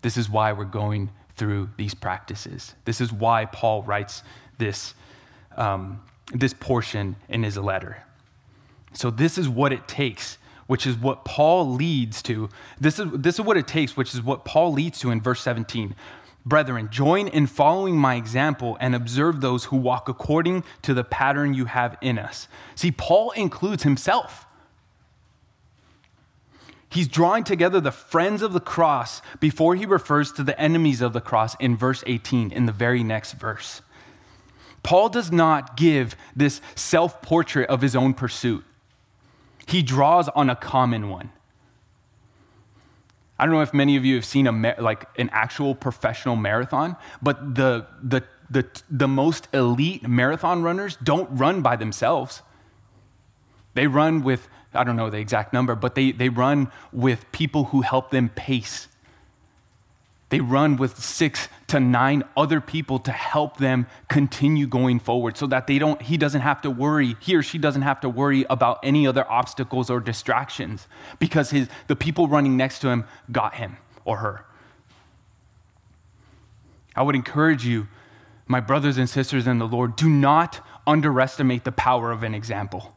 [0.03, 2.75] This is why we're going through these practices.
[2.85, 4.23] This is why Paul writes
[4.59, 4.93] this,
[5.57, 6.03] um,
[6.35, 8.05] this portion in his letter.
[8.93, 12.51] So, this is what it takes, which is what Paul leads to.
[12.79, 15.41] This is, this is what it takes, which is what Paul leads to in verse
[15.41, 15.95] 17.
[16.47, 21.53] Brethren, join in following my example and observe those who walk according to the pattern
[21.53, 22.49] you have in us.
[22.75, 24.47] See, Paul includes himself.
[26.89, 31.13] He's drawing together the friends of the cross before he refers to the enemies of
[31.13, 33.83] the cross in verse 18, in the very next verse.
[34.85, 38.65] Paul does not give this self portrait of his own pursuit
[39.67, 41.31] he draws on a common one.
[43.39, 46.97] I don't know if many of you have seen a like an actual professional marathon,
[47.21, 52.43] but the, the, the, the most elite marathon runners don't run by themselves.
[53.75, 57.65] They run with, I don't know the exact number, but they, they run with people
[57.65, 58.89] who help them pace.
[60.29, 65.47] They run with six to nine other people to help them continue going forward so
[65.47, 68.45] that they don't, he doesn't have to worry, he or she doesn't have to worry
[68.51, 70.89] about any other obstacles or distractions
[71.21, 74.45] because his, the people running next to him got him or her.
[76.97, 77.87] I would encourage you,
[78.49, 82.96] my brothers and sisters in the Lord, do not underestimate the power of an example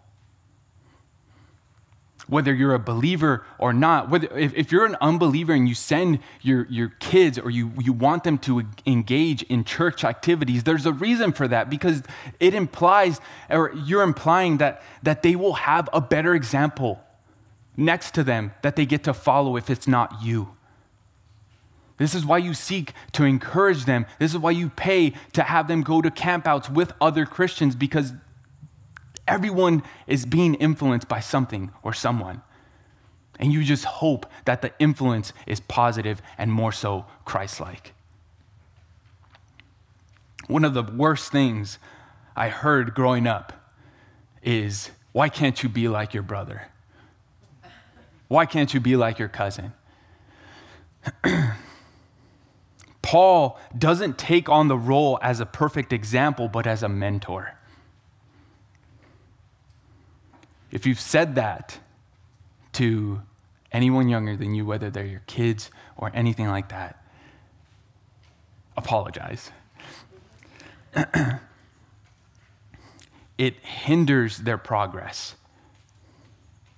[2.29, 6.19] whether you're a believer or not, whether, if, if you're an unbeliever and you send
[6.41, 10.93] your, your kids or you, you want them to engage in church activities, there's a
[10.93, 12.03] reason for that because
[12.39, 17.03] it implies, or you're implying that, that they will have a better example
[17.75, 20.55] next to them that they get to follow if it's not you.
[21.97, 24.05] This is why you seek to encourage them.
[24.19, 28.13] This is why you pay to have them go to campouts with other Christians because
[29.29, 32.41] Everyone is being influenced by something or someone.
[33.39, 37.93] And you just hope that the influence is positive and more so Christ like.
[40.47, 41.77] One of the worst things
[42.35, 43.53] I heard growing up
[44.41, 46.63] is why can't you be like your brother?
[48.29, 49.73] Why can't you be like your cousin?
[53.03, 57.59] Paul doesn't take on the role as a perfect example, but as a mentor.
[60.71, 61.79] If you've said that
[62.73, 63.21] to
[63.71, 67.03] anyone younger than you, whether they're your kids or anything like that,
[68.77, 69.51] apologize.
[73.38, 75.36] it hinders their progress.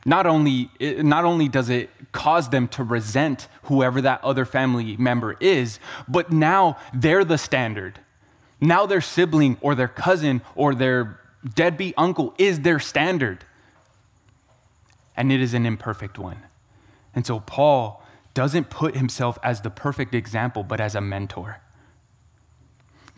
[0.04, 5.38] Not only, not only does it cause them to resent whoever that other family member
[5.40, 8.00] is, but now they're the standard.
[8.60, 11.20] Now their sibling or their cousin or their
[11.54, 13.46] deadbeat uncle is their standard
[15.22, 16.40] and it is an imperfect one.
[17.14, 21.62] And so Paul doesn't put himself as the perfect example, but as a mentor.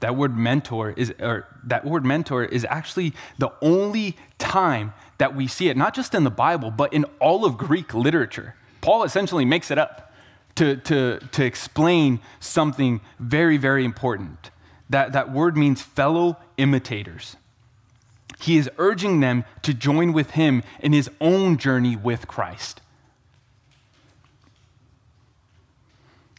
[0.02, 5.48] That word mentor is, or that word mentor is actually the only time that we
[5.48, 8.56] see it, not just in the Bible, but in all of Greek literature.
[8.82, 10.14] Paul essentially makes it up
[10.56, 14.52] to, to, to explain something very, very important.
[14.90, 17.38] That, that word means fellow imitators
[18.44, 22.82] he is urging them to join with him in his own journey with Christ.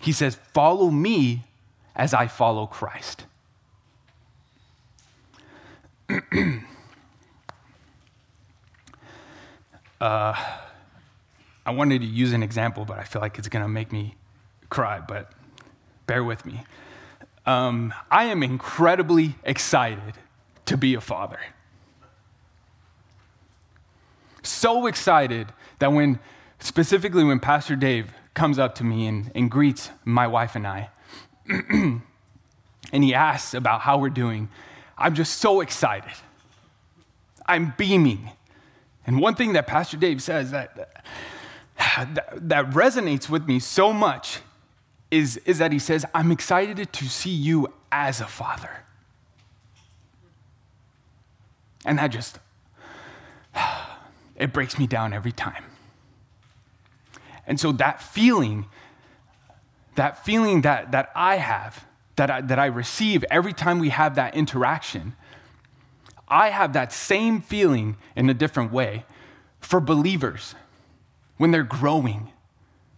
[0.03, 1.45] He says, Follow me
[1.97, 3.25] as I follow Christ.
[9.99, 10.35] uh,
[11.65, 14.15] I wanted to use an example, but I feel like it's going to make me
[14.69, 15.33] cry, but
[16.07, 16.65] bear with me.
[17.47, 20.13] Um, I am incredibly excited
[20.67, 21.39] to be a father.
[24.45, 26.21] So excited that when,
[26.61, 30.91] specifically when Pastor Dave comes up to me and, and greets my wife and I,
[31.49, 32.03] and
[32.93, 34.49] he asks about how we're doing,
[34.99, 36.13] I'm just so excited.
[37.47, 38.31] I'm beaming.
[39.07, 41.05] And one thing that Pastor Dave says that,
[41.79, 44.41] that, that resonates with me so much
[45.11, 48.85] is, is that he says, I'm excited to see you as a father.
[51.85, 52.39] And that just,
[54.37, 55.65] it breaks me down every time.
[57.47, 58.67] And so that feeling,
[59.97, 61.85] that feeling that, that I have,
[62.17, 65.15] that I, that I receive every time we have that interaction,
[66.29, 69.05] I have that same feeling in a different way
[69.61, 70.55] for believers
[71.37, 72.31] when they're growing,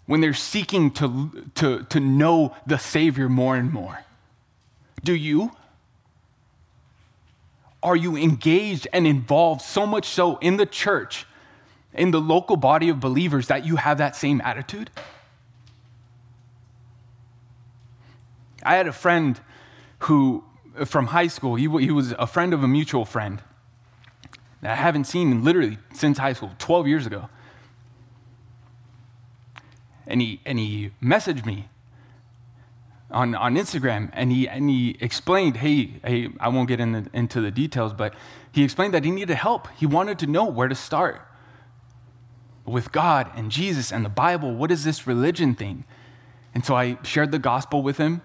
[0.07, 4.05] when they're seeking to, to, to know the Savior more and more.
[5.03, 5.53] Do you?
[7.87, 11.25] Are you engaged and involved so much so in the church,
[11.95, 14.91] in the local body of believers, that you have that same attitude?
[18.65, 19.39] I had a friend
[20.01, 20.43] who,
[20.85, 23.41] from high school, he, he was a friend of a mutual friend
[24.63, 27.29] that I haven't seen literally since high school, 12 years ago.
[30.09, 31.69] And he, and he messaged me
[33.11, 37.09] on, on Instagram and he, and he explained, hey, hey I won't get in the,
[37.13, 38.15] into the details, but
[38.53, 39.69] he explained that he needed help.
[39.77, 41.23] He wanted to know where to start
[42.65, 44.55] with God and Jesus and the Bible.
[44.55, 45.85] What is this religion thing?
[46.55, 48.23] And so I shared the gospel with him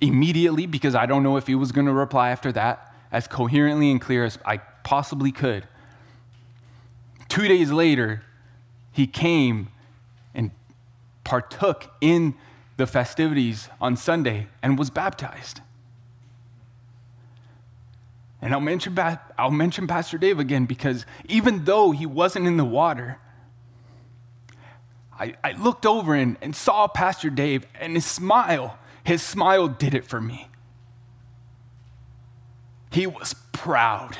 [0.00, 3.90] immediately because I don't know if he was going to reply after that as coherently
[3.90, 5.66] and clear as I possibly could.
[7.28, 8.22] Two days later,
[8.92, 9.68] he came
[10.34, 10.50] and
[11.24, 12.34] partook in
[12.76, 15.60] the festivities on Sunday and was baptized.
[18.42, 18.98] And I'll mention,
[19.38, 23.18] I'll mention Pastor Dave again because even though he wasn't in the water,
[25.18, 29.94] I, I looked over and, and saw Pastor Dave and his smile his smile did
[29.94, 30.48] it for me.
[32.90, 34.16] He was proud.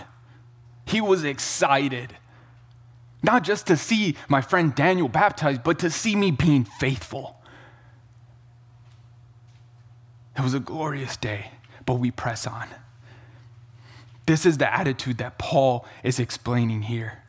[0.86, 2.14] He was excited.
[3.22, 7.40] Not just to see my friend Daniel baptized, but to see me being faithful.
[10.36, 11.50] It was a glorious day,
[11.86, 12.68] but we press on.
[14.26, 17.22] This is the attitude that Paul is explaining here.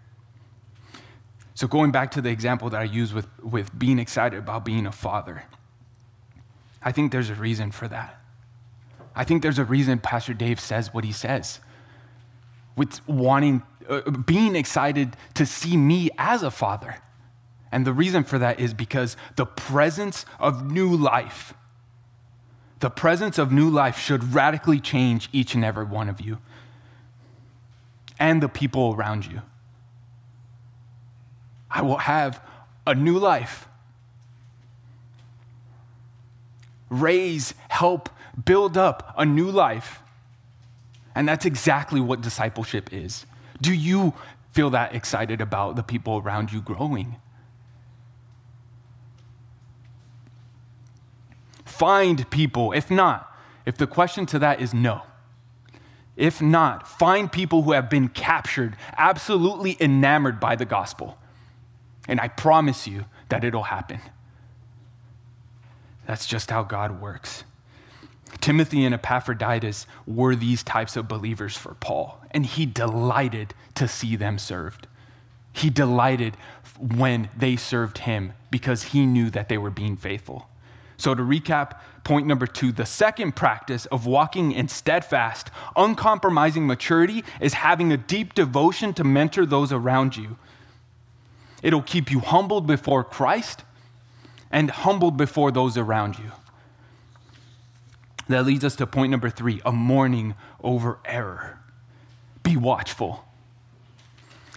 [1.54, 4.86] So, going back to the example that I used with, with being excited about being
[4.86, 5.44] a father.
[6.84, 8.22] I think there's a reason for that.
[9.16, 11.60] I think there's a reason Pastor Dave says what he says.
[12.76, 16.98] With wanting, uh, being excited to see me as a father.
[17.72, 21.54] And the reason for that is because the presence of new life,
[22.86, 26.38] the presence of new life should radically change each and every one of you
[28.20, 29.42] and the people around you.
[31.72, 32.40] I will have
[32.86, 33.68] a new life
[36.92, 38.08] raise, help,
[38.46, 40.04] build up a new life.
[41.16, 43.26] And that's exactly what discipleship is.
[43.60, 44.14] Do you
[44.52, 47.16] feel that excited about the people around you growing?
[51.78, 52.72] Find people.
[52.72, 53.32] If not,
[53.66, 55.02] if the question to that is no,
[56.16, 61.18] if not, find people who have been captured, absolutely enamored by the gospel.
[62.08, 64.00] And I promise you that it'll happen.
[66.08, 67.44] That's just how God works.
[68.40, 74.16] Timothy and Epaphroditus were these types of believers for Paul, and he delighted to see
[74.16, 74.88] them served.
[75.52, 76.38] He delighted
[76.80, 80.50] when they served him because he knew that they were being faithful.
[80.98, 87.24] So, to recap, point number two the second practice of walking in steadfast, uncompromising maturity
[87.42, 90.38] is having a deep devotion to mentor those around you.
[91.62, 93.64] It'll keep you humbled before Christ
[94.52, 96.32] and humbled before those around you.
[98.28, 101.60] That leads us to point number three a mourning over error.
[102.44, 103.26] Be watchful.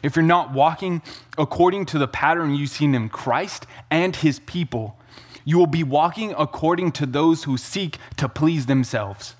[0.03, 1.03] If you're not walking
[1.37, 4.98] according to the pattern you've seen in Christ and his people,
[5.49, 9.35] you will be walking according to those who seek to please themselves.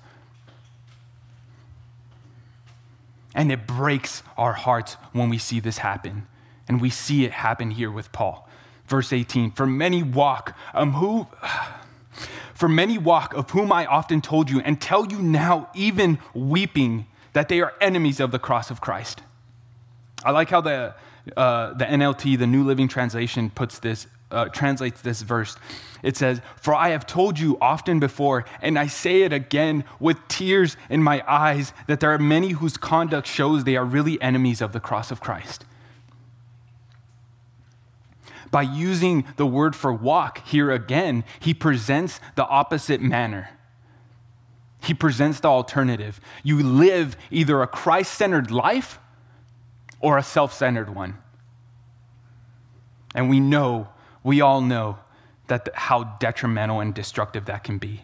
[3.35, 6.25] And it breaks our hearts when we see this happen.
[6.67, 8.49] And we see it happen here with Paul.
[8.87, 11.27] Verse 18 For many walk, um, who.
[12.55, 17.05] For many walk, of whom I often told you, and tell you now, even weeping,
[17.31, 19.21] that they are enemies of the cross of Christ.
[20.25, 20.95] I like how the,
[21.37, 25.55] uh, the NLT, the New Living Translation, puts this, uh, translates this verse.
[26.03, 30.17] It says, For I have told you often before, and I say it again with
[30.27, 34.61] tears in my eyes, that there are many whose conduct shows they are really enemies
[34.61, 35.65] of the cross of Christ.
[38.51, 43.49] By using the word for walk here again, he presents the opposite manner.
[44.81, 46.19] He presents the alternative.
[46.43, 48.97] You live either a Christ centered life
[49.99, 51.17] or a self centered one.
[53.13, 53.89] And we know,
[54.23, 54.99] we all know,
[55.47, 58.03] that how detrimental and destructive that can be.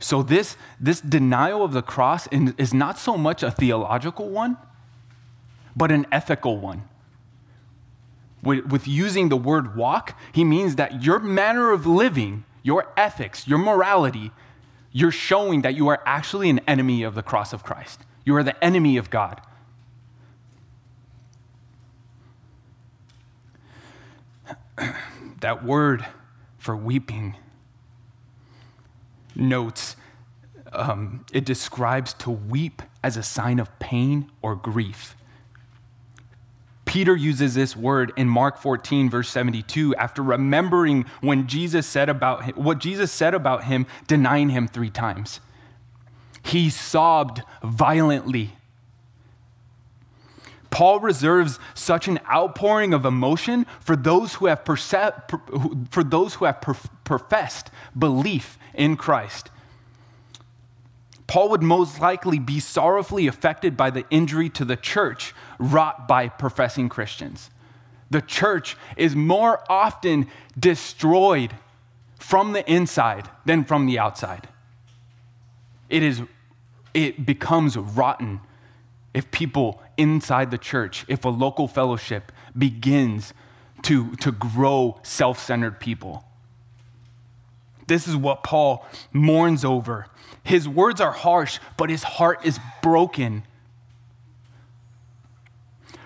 [0.00, 4.56] So, this, this denial of the cross is not so much a theological one,
[5.76, 6.84] but an ethical one.
[8.42, 13.48] With, with using the word walk, he means that your manner of living, your ethics,
[13.48, 14.30] your morality,
[14.92, 18.00] you're showing that you are actually an enemy of the cross of Christ.
[18.24, 19.40] You are the enemy of God.
[25.40, 26.06] that word
[26.58, 27.36] for weeping
[29.34, 29.96] notes
[30.72, 35.16] um, it describes to weep as a sign of pain or grief.
[36.84, 42.44] Peter uses this word in Mark 14, verse 72, after remembering when Jesus said about
[42.44, 45.40] him, what Jesus said about him, denying him three times.
[46.42, 48.52] He sobbed violently.
[50.70, 56.60] Paul reserves such an outpouring of emotion for those who have, for those who have
[57.04, 59.50] professed belief in Christ.
[61.26, 66.28] Paul would most likely be sorrowfully affected by the injury to the church wrought by
[66.28, 67.50] professing Christians.
[68.10, 70.26] The church is more often
[70.58, 71.54] destroyed
[72.18, 74.48] from the inside than from the outside.
[75.90, 76.22] It, is,
[76.94, 78.40] it becomes rotten
[79.12, 83.34] if people inside the church, if a local fellowship begins
[83.82, 86.24] to, to grow self centered people.
[87.86, 90.06] This is what Paul mourns over
[90.48, 93.42] his words are harsh, but his heart is broken.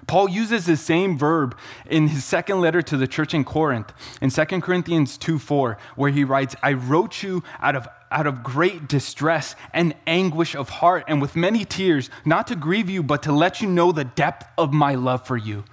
[0.09, 1.57] Paul uses the same verb
[1.89, 6.11] in his second letter to the church in Corinth, in 2 Corinthians 2 4, where
[6.11, 11.05] he writes, I wrote you out of, out of great distress and anguish of heart,
[11.09, 14.47] and with many tears, not to grieve you, but to let you know the depth
[14.57, 15.65] of my love for you.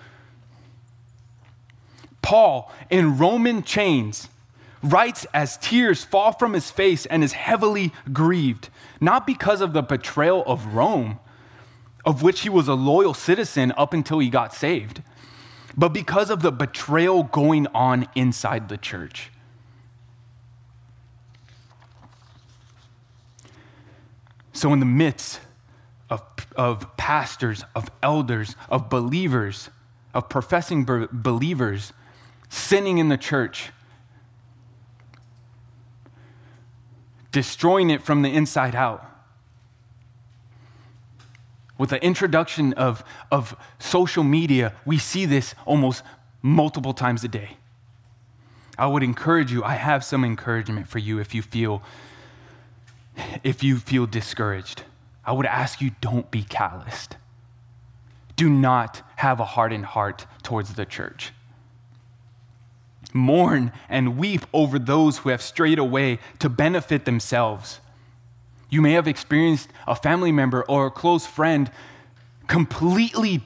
[2.21, 4.29] Paul, in Roman chains,
[4.81, 8.69] writes as tears fall from his face and is heavily grieved,
[9.01, 11.19] not because of the betrayal of Rome,
[12.05, 15.01] of which he was a loyal citizen up until he got saved,
[15.75, 19.31] but because of the betrayal going on inside the church.
[24.59, 25.39] So, in the midst
[26.09, 26.21] of,
[26.53, 29.69] of pastors, of elders, of believers,
[30.13, 31.93] of professing believers
[32.49, 33.71] sinning in the church,
[37.31, 39.09] destroying it from the inside out.
[41.77, 43.01] With the introduction of,
[43.31, 46.03] of social media, we see this almost
[46.41, 47.51] multiple times a day.
[48.77, 51.81] I would encourage you, I have some encouragement for you if you feel
[53.43, 54.83] if you feel discouraged.
[55.25, 57.17] I would ask you don't be calloused.
[58.35, 61.33] Do not have a hardened heart towards the church.
[63.13, 67.79] Mourn and weep over those who have strayed away to benefit themselves.
[68.69, 71.71] You may have experienced a family member or a close friend
[72.47, 73.41] completely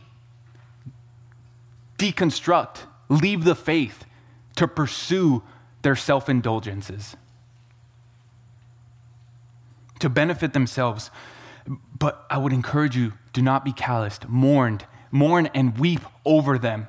[1.98, 4.06] deconstruct, leave the faith
[4.56, 5.44] to pursue
[5.82, 7.16] their self indulgences,
[10.04, 11.10] to benefit themselves.
[11.98, 16.88] But I would encourage you do not be calloused, mourned, mourn and weep over them.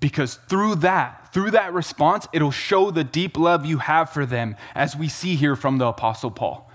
[0.00, 4.56] Because through that, through that response, it'll show the deep love you have for them,
[4.74, 6.70] as we see here from the Apostle Paul.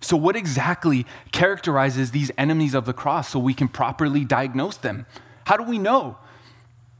[0.00, 5.06] So, what exactly characterizes these enemies of the cross so we can properly diagnose them?
[5.44, 6.18] How do we know?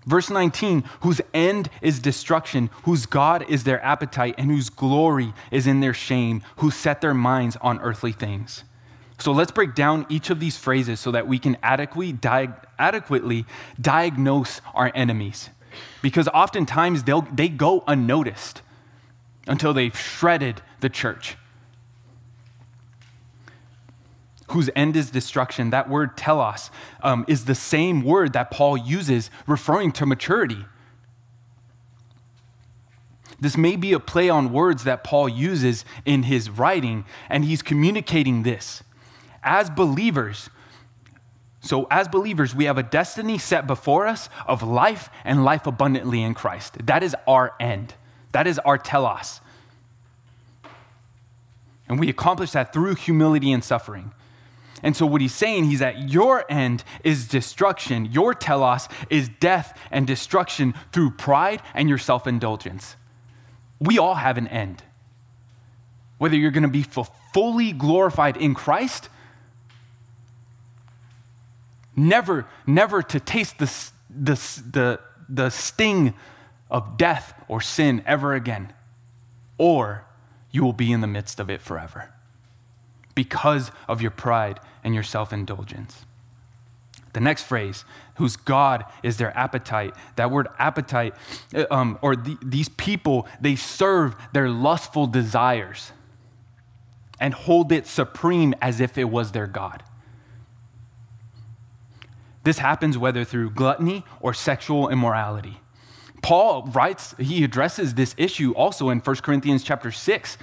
[0.08, 5.66] Verse 19, whose end is destruction, whose God is their appetite, and whose glory is
[5.66, 8.64] in their shame, who set their minds on earthly things.
[9.18, 12.16] So let's break down each of these phrases so that we can adequately,
[12.78, 13.44] adequately
[13.78, 15.50] diagnose our enemies.
[16.00, 18.62] Because oftentimes they go unnoticed
[19.46, 21.36] until they've shredded the church.
[24.50, 25.70] Whose end is destruction.
[25.70, 26.70] That word telos
[27.02, 30.64] um, is the same word that Paul uses referring to maturity.
[33.40, 37.62] This may be a play on words that Paul uses in his writing, and he's
[37.62, 38.82] communicating this
[39.42, 40.50] as believers,
[41.60, 46.22] So, as believers, we have a destiny set before us of life and life abundantly
[46.22, 46.86] in Christ.
[46.86, 47.94] That is our end.
[48.32, 49.40] That is our telos.
[51.88, 54.12] And we accomplish that through humility and suffering.
[54.82, 58.06] And so, what he's saying, he's at your end is destruction.
[58.06, 62.96] Your telos is death and destruction through pride and your self indulgence.
[63.80, 64.82] We all have an end.
[66.18, 66.84] Whether you're going to be
[67.32, 69.08] fully glorified in Christ,
[71.94, 73.66] never, never to taste the,
[74.10, 74.34] the,
[74.70, 76.14] the, the sting
[76.70, 78.72] of death or sin ever again,
[79.58, 80.04] or
[80.50, 82.12] you will be in the midst of it forever
[83.18, 86.06] because of your pride and your self indulgence.
[87.14, 89.92] The next phrase, whose God is their appetite.
[90.14, 91.16] That word appetite,
[91.52, 95.90] uh, um, or the, these people, they serve their lustful desires
[97.18, 99.82] and hold it supreme as if it was their God.
[102.44, 105.60] This happens whether through gluttony or sexual immorality.
[106.22, 110.38] Paul writes, he addresses this issue also in 1 Corinthians chapter 6,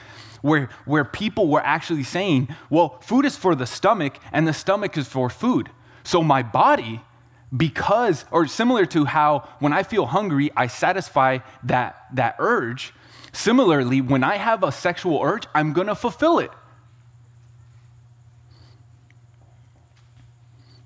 [0.45, 4.95] where, where people were actually saying, well, food is for the stomach and the stomach
[4.95, 5.69] is for food.
[6.03, 7.01] So my body,
[7.55, 12.93] because, or similar to how when I feel hungry, I satisfy that, that urge,
[13.33, 16.51] similarly, when I have a sexual urge, I'm gonna fulfill it.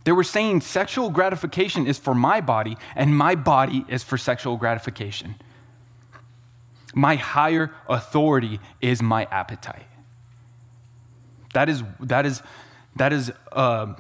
[0.06, 4.56] They were saying sexual gratification is for my body, and my body is for sexual
[4.56, 5.36] gratification.
[6.94, 9.86] My higher authority is my appetite.
[11.54, 12.42] That is, that is,
[12.96, 13.94] that is uh,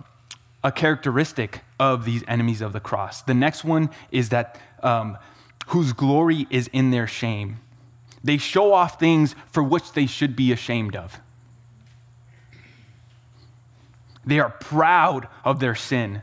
[0.63, 3.21] a characteristic of these enemies of the cross.
[3.21, 5.17] The next one is that um,
[5.67, 7.59] whose glory is in their shame.
[8.23, 11.19] They show off things for which they should be ashamed of.
[14.25, 16.21] They are proud of their sin.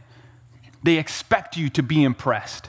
[0.82, 2.68] They expect you to be impressed.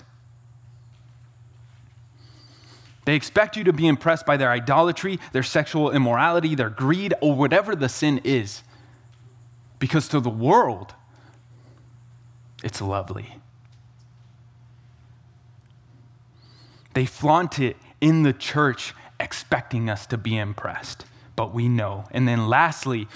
[3.08, 7.38] They expect you to be impressed by their idolatry, their sexual immorality, their greed, or
[7.38, 8.64] whatever the sin is.
[9.80, 10.94] Because to the world,
[12.62, 13.38] it's lovely.
[16.96, 21.06] They flaunt it in the church, expecting us to be impressed,
[21.38, 22.10] but we know.
[22.12, 23.08] And then lastly,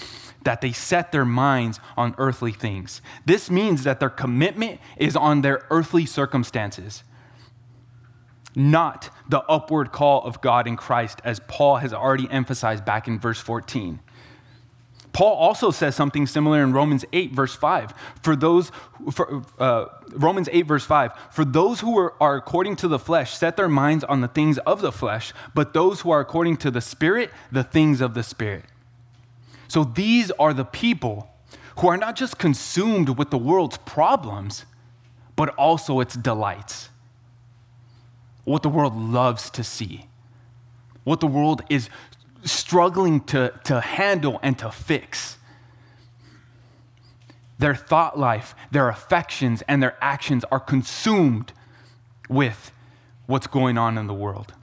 [0.44, 3.02] that they set their minds on earthly things.
[3.26, 7.04] This means that their commitment is on their earthly circumstances,
[8.56, 13.20] not the upward call of God in Christ, as Paul has already emphasized back in
[13.20, 14.00] verse 14.
[15.14, 17.94] Paul also says something similar in Romans 8, verse 5.
[18.24, 18.72] For those,
[19.12, 23.36] for, uh, Romans 8, verse 5, for those who are, are according to the flesh
[23.36, 26.72] set their minds on the things of the flesh, but those who are according to
[26.72, 28.66] the Spirit, the things of the Spirit.
[29.68, 31.30] So these are the people
[31.80, 34.66] who are not just consumed with the world's problems,
[35.36, 36.90] but also its delights.
[38.52, 40.08] What the world loves to see,
[41.06, 41.90] what the world is
[42.44, 45.38] struggling to, to handle and to fix.
[47.60, 51.54] Their thought life, their affections, and their actions are consumed
[52.28, 52.74] with
[53.26, 54.54] what's going on in the world.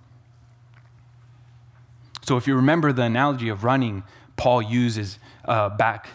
[2.27, 4.03] So, if you remember the analogy of running,
[4.37, 6.11] Paul uses uh, back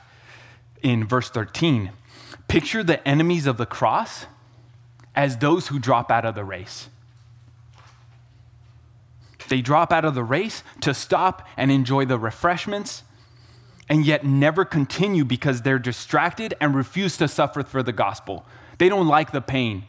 [0.84, 1.89] in verse 13.
[2.47, 4.28] Picture the enemies of the cross
[5.15, 6.89] as those who drop out of the race.
[9.53, 13.03] They drop out of the race to stop and enjoy the refreshments
[13.87, 18.47] and yet never continue because they're distracted and refuse to suffer for the gospel.
[18.79, 19.83] They don't like the pain,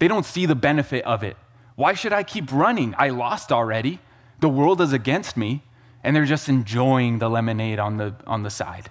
[0.00, 1.36] they don't see the benefit of it.
[1.76, 2.96] Why should I keep running?
[2.98, 4.00] I lost already.
[4.40, 5.62] The world is against me
[6.02, 8.90] and they're just enjoying the lemonade on the, on the side.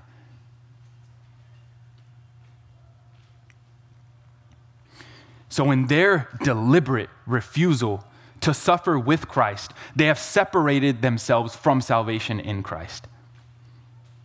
[5.49, 8.05] So, in their deliberate refusal
[8.43, 13.07] to suffer with Christ, they have separated themselves from salvation in Christ.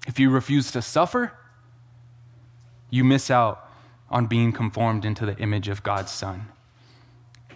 [0.08, 1.32] If you refuse to suffer,
[2.90, 3.70] you miss out
[4.10, 6.48] on being conformed into the image of God's Son.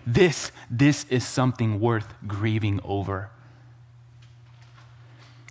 [0.07, 3.31] This, this is something worth grieving over.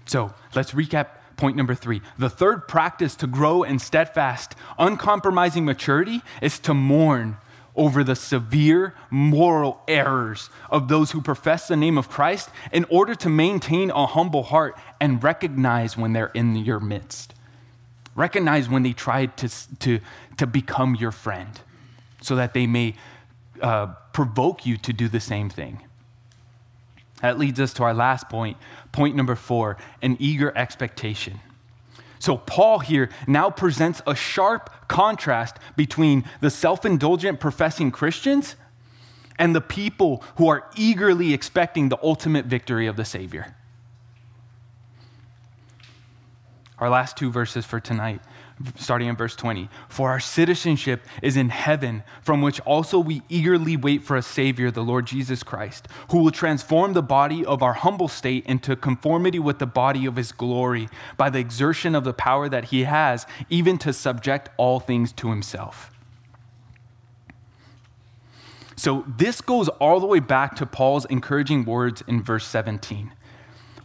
[0.06, 2.02] So let's recap point number three.
[2.18, 7.38] The third practice to grow in steadfast, uncompromising maturity is to mourn
[7.76, 13.16] over the severe moral errors of those who profess the name of Christ in order
[13.16, 17.34] to maintain a humble heart and recognize when they're in your midst.
[18.16, 19.50] Recognize when they try to,
[19.80, 20.00] to,
[20.38, 21.62] to become your friend
[22.22, 22.96] so that they may
[23.62, 25.82] uh, provoke you to do the same thing.
[27.22, 28.58] That leads us to our last point,
[28.92, 31.40] point number four an eager expectation.
[32.22, 38.56] So, Paul here now presents a sharp contrast between the self indulgent professing Christians
[39.40, 43.56] and the people who are eagerly expecting the ultimate victory of the Savior.
[46.82, 48.20] Our last two verses for tonight
[48.76, 49.70] starting in verse 20.
[49.90, 54.72] For our citizenship is in heaven, from which also we eagerly wait for a Savior,
[54.72, 59.40] the Lord Jesus Christ, who will transform the body of our humble state into conformity
[59.40, 63.26] with the body of his glory by the exertion of the power that he has,
[63.50, 65.92] even to subject all things to himself.
[68.76, 73.12] So, this goes all the way back to Paul's encouraging words in verse 17.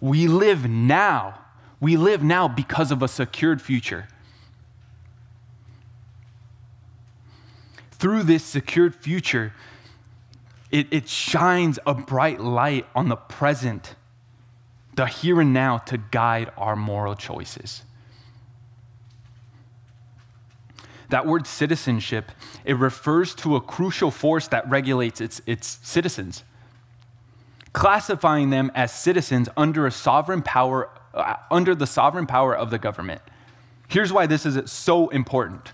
[0.01, 1.46] We live now.
[1.81, 4.09] We live now because of a secured future.
[7.99, 9.53] through this secured future,
[10.71, 13.95] it, it shines a bright light on the present,
[14.95, 17.83] the here and now, to guide our moral choices.
[21.09, 22.33] That word citizenship,
[22.65, 26.43] it refers to a crucial force that regulates its, its citizens,
[27.73, 30.91] classifying them as citizens under a sovereign power,
[31.51, 33.23] under the sovereign power of the government.
[33.89, 35.73] Here's why this is so important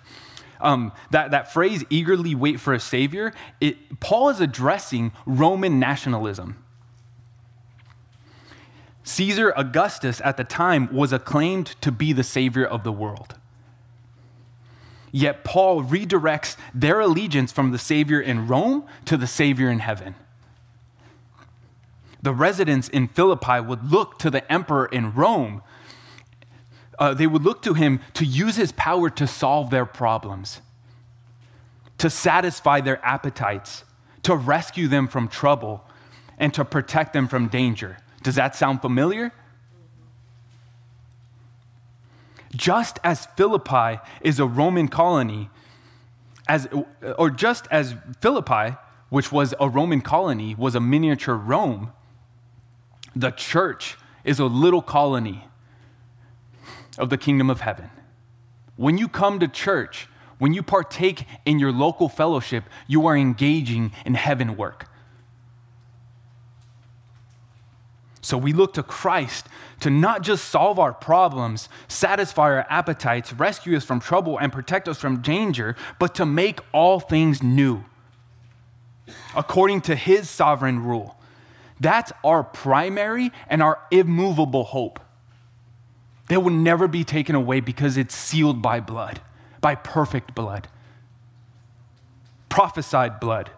[0.63, 6.63] um, that, that phrase, eagerly wait for a savior, it, Paul is addressing Roman nationalism.
[9.05, 13.35] Caesar Augustus at the time was acclaimed to be the savior of the world.
[15.11, 20.15] Yet Paul redirects their allegiance from the savior in Rome to the savior in heaven.
[22.23, 25.63] The residents in Philippi would look to the emperor in Rome
[26.99, 30.61] uh, they would look to him to use his power to solve their problems,
[31.99, 33.85] to satisfy their appetites,
[34.23, 35.85] to rescue them from trouble,
[36.39, 37.97] and to protect them from danger.
[38.23, 39.33] Does that sound familiar?
[42.55, 45.51] Just as Philippi is a Roman colony,
[46.47, 46.69] as,
[47.19, 48.77] or just as Philippi,
[49.09, 51.93] which was a Roman colony, was a miniature Rome,
[53.15, 55.45] the church is a little colony
[56.99, 57.91] of the kingdom of heaven.
[58.77, 60.09] When you come to church,
[60.39, 64.89] when you partake in your local fellowship, you are engaging in heaven work.
[68.25, 69.47] So we look to Christ
[69.81, 74.89] to not just solve our problems, satisfy our appetites, rescue us from trouble, and protect
[74.89, 77.85] us from danger, but to make all things new
[79.35, 81.17] according to his sovereign rule.
[81.83, 85.01] That's our primary and our immovable hope.
[86.29, 89.21] They will never be taken away because it's sealed by blood,
[89.61, 90.69] by perfect blood,
[92.49, 93.51] prophesied blood.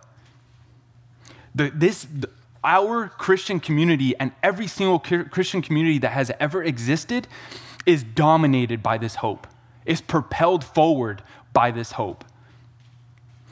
[1.54, 2.30] The, this, the,
[2.64, 7.28] our Christian community and every single Christian community that has ever existed
[7.84, 9.46] is dominated by this hope,
[9.84, 11.22] is propelled forward
[11.52, 12.24] by this hope.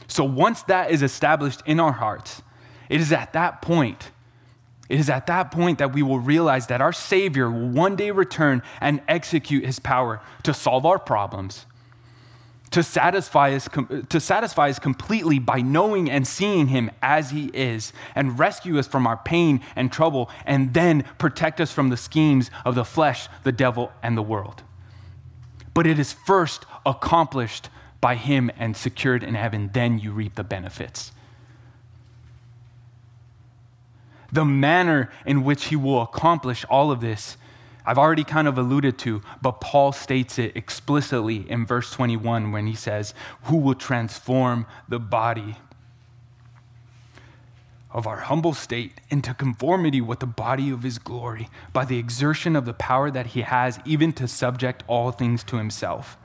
[0.09, 2.41] So once that is established in our hearts,
[2.89, 4.12] it is at that point
[4.89, 8.11] it is at that point that we will realize that our Savior will one day
[8.11, 11.67] return and execute his power to solve our problems,
[12.73, 13.69] to satisfy us,
[14.09, 18.87] to satisfy us completely by knowing and seeing him as he is, and rescue us
[18.87, 23.29] from our pain and trouble, and then protect us from the schemes of the flesh,
[23.45, 24.63] the devil, and the world.
[25.75, 27.71] But it is first accomplished
[28.01, 31.13] by him and secured in heaven, then you reap the benefits
[34.33, 37.37] the manner in which he will accomplish all of this,
[37.85, 42.67] I've already kind of alluded to, but Paul states it explicitly in verse 21 when
[42.67, 43.13] he says,
[43.45, 45.57] Who will transform the body
[47.93, 52.57] of our humble state into conformity with the body of his glory by the exertion
[52.57, 56.17] of the power that he has, even to subject all things to himself.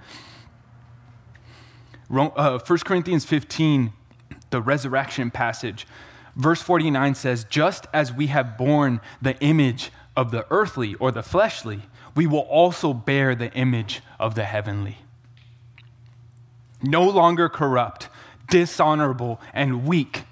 [2.09, 3.91] Uh, 1 Corinthians 15,
[4.49, 5.85] the resurrection passage,
[6.37, 11.23] Verse 49 says, Just as we have borne the image of the earthly or the
[11.23, 11.81] fleshly,
[12.15, 14.99] we will also bear the image of the heavenly.
[16.81, 18.07] No longer corrupt,
[18.49, 20.23] dishonorable, and weak,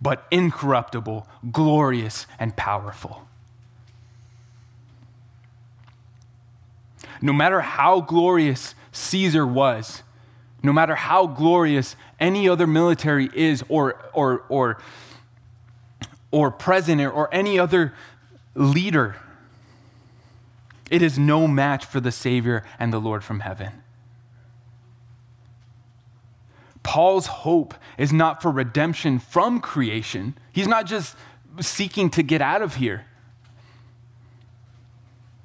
[0.00, 3.26] but incorruptible, glorious, and powerful.
[7.20, 10.02] No matter how glorious Caesar was,
[10.62, 14.78] no matter how glorious any other military is or, or, or,
[16.30, 17.94] or president or any other
[18.54, 19.16] leader,
[20.90, 23.72] it is no match for the Savior and the Lord from heaven.
[26.82, 30.36] Paul's hope is not for redemption from creation.
[30.52, 31.16] He's not just
[31.60, 33.06] seeking to get out of here.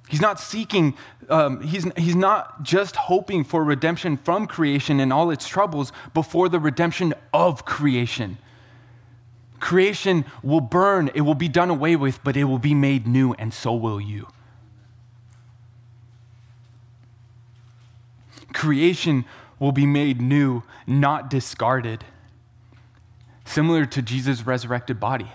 [0.10, 0.96] He's not seeking,
[1.30, 6.48] um, he's, he's not just hoping for redemption from creation and all its troubles, before
[6.48, 8.38] the redemption of creation.
[9.60, 13.34] Creation will burn, it will be done away with, but it will be made new,
[13.34, 14.28] and so will you.
[18.54, 19.26] Creation
[19.60, 22.06] will be made new, not discarded,
[23.46, 25.32] similar to Jesus' resurrected body.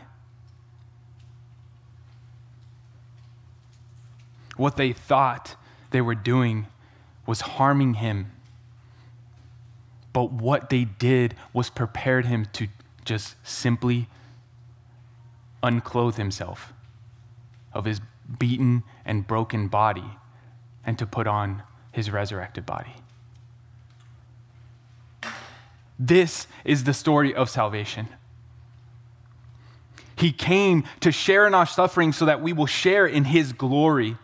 [4.57, 5.57] What they thought
[5.90, 6.66] they were doing
[7.26, 8.32] was harming him.
[10.12, 12.68] But what they did was prepared him to
[13.05, 14.09] just simply
[15.62, 16.72] unclothe himself
[17.72, 18.00] of his
[18.38, 20.18] beaten and broken body
[20.84, 22.94] and to put on his resurrected body.
[25.98, 28.09] This is the story of salvation.
[30.16, 34.16] He came to share in our suffering so that we will share in his glory.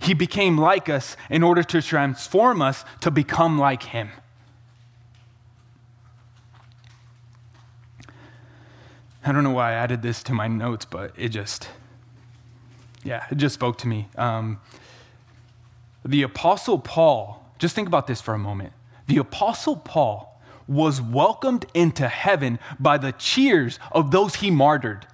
[0.00, 4.10] He became like us in order to transform us to become like him.
[9.22, 11.68] I don't know why I added this to my notes, but it just,
[13.04, 14.08] yeah, it just spoke to me.
[14.16, 14.60] Um,
[16.04, 18.72] the Apostle Paul, just think about this for a moment.
[19.06, 25.06] The Apostle Paul was welcomed into heaven by the cheers of those he martyred.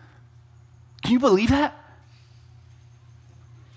[1.02, 1.74] Can you believe that?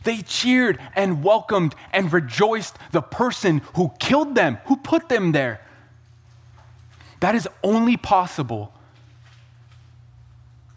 [0.09, 5.61] They cheered and welcomed and rejoiced the person who killed them, who put them there.
[7.19, 8.73] That is only possible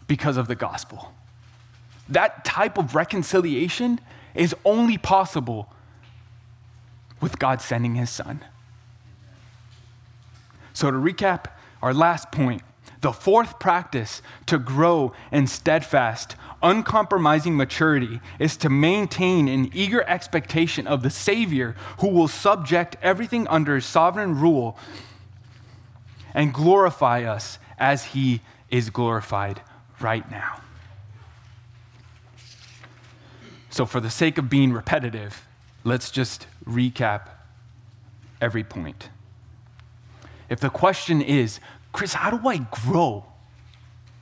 [0.05, 1.15] because of the gospel.
[2.07, 3.99] That type of reconciliation
[4.35, 5.67] is only possible
[7.19, 8.45] with God sending his son.
[10.73, 11.45] So, to recap
[11.81, 12.61] our last point,
[13.03, 20.87] the fourth practice to grow in steadfast, uncompromising maturity is to maintain an eager expectation
[20.87, 24.77] of the Savior who will subject everything under his sovereign rule
[26.33, 28.39] and glorify us as he
[28.71, 29.61] is glorified
[29.99, 30.61] right now.
[33.69, 35.45] So, for the sake of being repetitive,
[35.83, 37.27] let's just recap
[38.39, 39.09] every point.
[40.47, 41.59] If the question is,
[41.93, 43.25] Chris, how do I grow?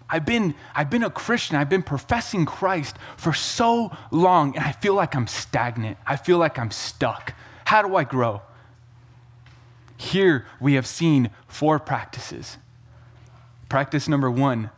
[0.07, 4.73] I've been, I've been a Christian, I've been professing Christ for so long, and I
[4.73, 5.97] feel like I'm stagnant.
[6.05, 7.33] I feel like I'm stuck.
[7.65, 8.41] How do I grow?
[9.95, 12.57] Here we have seen four practices.
[13.69, 14.69] Practice number one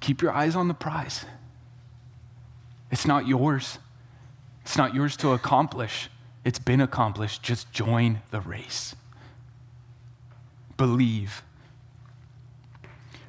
[0.00, 1.24] Keep your eyes on the prize.
[2.90, 3.78] It's not yours.
[4.62, 6.10] It's not yours to accomplish.
[6.44, 7.42] It's been accomplished.
[7.44, 8.96] Just join the race.
[10.76, 11.42] Believe.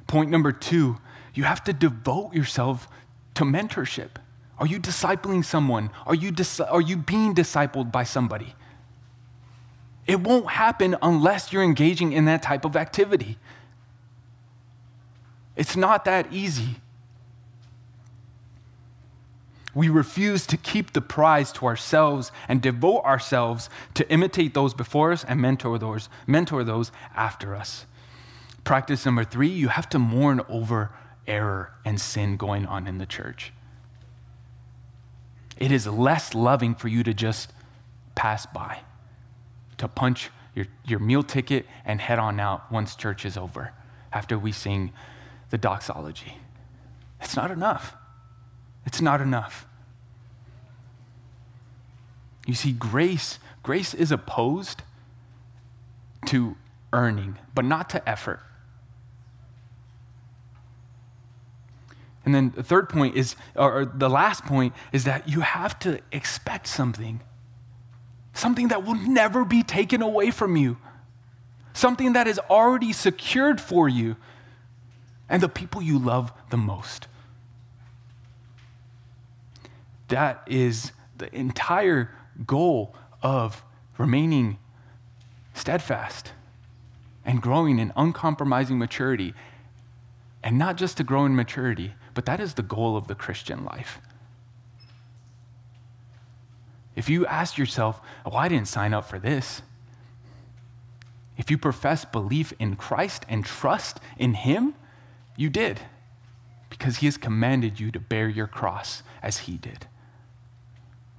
[0.06, 0.98] Point number two,
[1.32, 2.88] you have to devote yourself
[3.34, 4.10] to mentorship.
[4.58, 5.90] Are you discipling someone?
[6.06, 8.54] Are you, dis- are you being discipled by somebody?
[10.06, 13.38] It won't happen unless you're engaging in that type of activity.
[15.56, 16.76] It's not that easy.
[19.74, 25.10] We refuse to keep the prize to ourselves and devote ourselves to imitate those before
[25.10, 27.86] us and mentor those, mentor those after us.
[28.64, 30.90] Practice number three, you have to mourn over
[31.26, 33.52] error and sin going on in the church.
[35.58, 37.52] It is less loving for you to just
[38.14, 38.80] pass by,
[39.78, 43.72] to punch your, your meal ticket and head on out once church is over
[44.12, 44.92] after we sing
[45.50, 46.38] the doxology.
[47.20, 47.94] It's not enough.
[48.86, 49.66] It's not enough.
[52.46, 54.82] You see, grace, grace is opposed
[56.26, 56.56] to
[56.92, 58.40] earning, but not to effort.
[62.24, 66.00] And then the third point is, or the last point is that you have to
[66.10, 67.20] expect something.
[68.32, 70.78] Something that will never be taken away from you.
[71.72, 74.16] Something that is already secured for you
[75.28, 77.08] and the people you love the most.
[80.08, 82.10] That is the entire
[82.46, 83.64] goal of
[83.98, 84.58] remaining
[85.54, 86.32] steadfast
[87.24, 89.34] and growing in uncompromising maturity.
[90.42, 93.64] And not just to grow in maturity, but that is the goal of the Christian
[93.64, 93.98] life.
[96.96, 99.62] If you ask yourself, oh, I didn't sign up for this.
[101.36, 104.74] If you profess belief in Christ and trust in Him,
[105.36, 105.80] you did,
[106.70, 109.88] because He has commanded you to bear your cross as He did.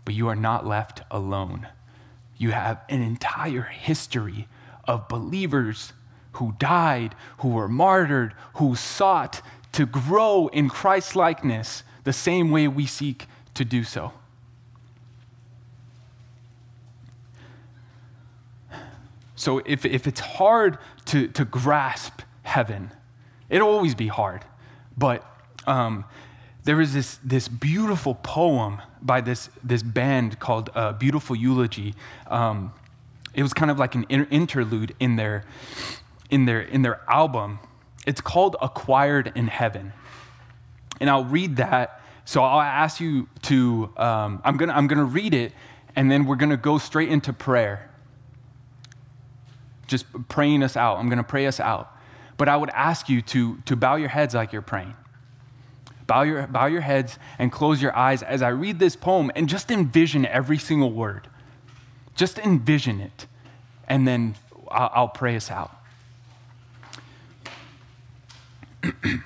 [0.05, 1.67] But you are not left alone.
[2.37, 4.47] You have an entire history
[4.85, 5.91] of believers
[6.33, 9.41] who died, who were martyred, who sought
[9.75, 14.13] to grow in Christ likeness the same way we seek to do so.
[19.35, 22.91] So, if, if it's hard to, to grasp heaven,
[23.49, 24.45] it'll always be hard.
[24.97, 25.25] But
[25.67, 26.05] um,
[26.63, 31.95] there is this, this beautiful poem by this, this band called uh, Beautiful Eulogy.
[32.27, 32.71] Um,
[33.33, 35.43] it was kind of like an interlude in their,
[36.29, 37.59] in their, in their album
[38.05, 39.93] it's called Acquired in Heaven.
[40.99, 42.01] And I'll read that.
[42.25, 45.53] So I'll ask you to, um, I'm going to I'm going to read it,
[45.95, 47.89] and then we're going to go straight into prayer.
[49.87, 50.97] Just praying us out.
[50.97, 51.91] I'm going to pray us out.
[52.37, 54.95] But I would ask you to, to bow your heads like you're praying.
[56.07, 59.47] Bow your, bow your heads and close your eyes as I read this poem and
[59.49, 61.27] just envision every single word.
[62.15, 63.27] Just envision it.
[63.87, 64.35] And then
[64.69, 65.75] I'll, I'll pray us out.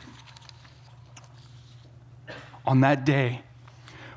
[2.65, 3.41] On that day,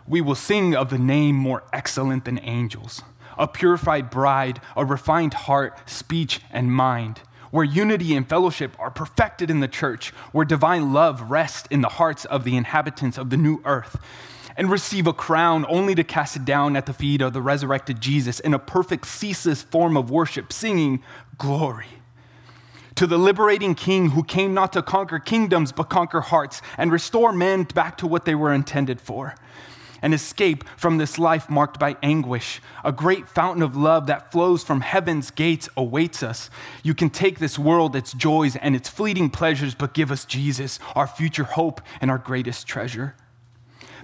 [0.06, 3.02] we will sing of the name more excellent than angels,
[3.38, 7.20] a purified bride, a refined heart, speech, and mind
[7.52, 11.88] where unity and fellowship are perfected in the church, where divine love rests in the
[11.88, 13.98] hearts of the inhabitants of the new earth,
[14.56, 18.00] and receive a crown only to cast it down at the feet of the resurrected
[18.00, 21.02] Jesus in a perfect, ceaseless form of worship, singing,
[21.36, 22.01] Glory.
[23.02, 27.32] To the liberating King who came not to conquer kingdoms, but conquer hearts and restore
[27.32, 29.34] men back to what they were intended for
[30.00, 32.62] and escape from this life marked by anguish.
[32.84, 36.48] A great fountain of love that flows from heaven's gates awaits us.
[36.84, 40.78] You can take this world, its joys, and its fleeting pleasures, but give us Jesus,
[40.94, 43.16] our future hope and our greatest treasure.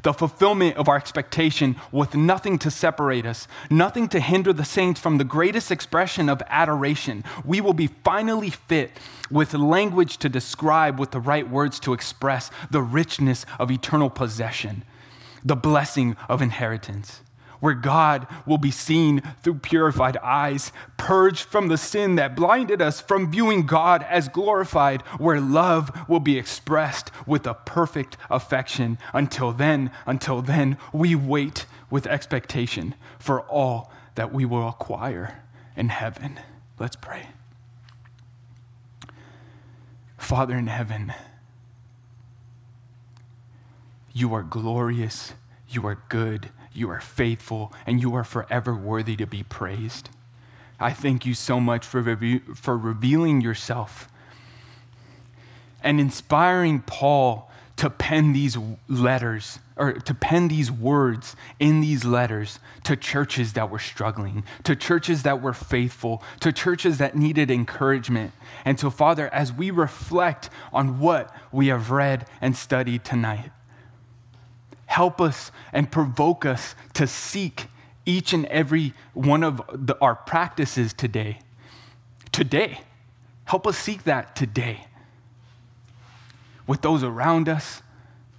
[0.03, 5.01] The fulfillment of our expectation with nothing to separate us, nothing to hinder the saints
[5.01, 7.25] from the greatest expression of adoration.
[7.45, 8.93] We will be finally fit
[9.31, 14.85] with language to describe, with the right words to express the richness of eternal possession
[15.45, 17.23] the blessing of inheritance,
[17.61, 23.01] where God will be seen through purified eyes, purged from the sin that blinded us
[23.01, 28.99] from viewing God as glorified, where love will be expressed with a perfect affection.
[29.13, 35.43] Until then, until then, we wait with expectation for all that we will acquire
[35.77, 36.41] in heaven.
[36.79, 37.29] Let's pray.
[40.17, 41.13] Father in heaven,
[44.13, 45.33] you are glorious,
[45.69, 50.11] you are good, you are faithful, and you are forever worthy to be praised.
[50.81, 52.03] I thank you so much for,
[52.55, 54.09] for revealing yourself
[55.83, 58.59] and inspiring Paul to pen these
[58.89, 64.75] letters or to pen these words in these letters to churches that were struggling, to
[64.75, 68.33] churches that were faithful, to churches that needed encouragement.
[68.65, 73.51] And so, Father, as we reflect on what we have read and studied tonight,
[74.99, 77.69] help us and provoke us to seek
[78.05, 81.39] each and every one of the, our practices today.
[82.33, 82.81] Today.
[83.45, 84.87] Help us seek that today.
[86.67, 87.81] With those around us,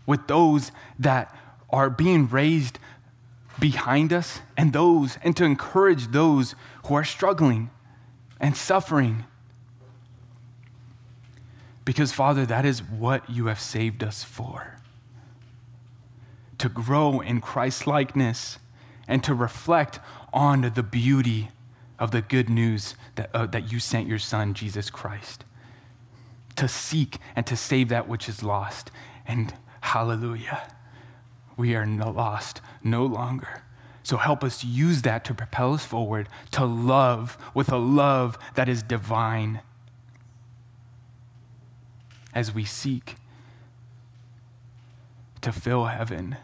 [0.06, 1.34] with those that
[1.70, 2.78] are being raised
[3.58, 6.56] behind us, and those, and to encourage those
[6.88, 7.70] who are struggling
[8.38, 9.24] and suffering.
[11.86, 14.79] Because, Father, that is what you have saved us for
[16.60, 18.60] to grow in Christ likeness
[19.08, 20.00] and to reflect
[20.32, 21.50] on the beauty
[21.98, 25.44] of the good news that, uh, that you sent your Son, Jesus Christ,
[26.56, 28.92] to seek and to save that which is lost.
[29.26, 30.74] And hallelujah,
[31.58, 33.64] we are no lost no longer.
[34.04, 38.70] So help us use that to propel us forward, to love with a love that
[38.70, 39.62] is divine
[42.34, 43.16] as we seek
[45.42, 46.38] to fill heaven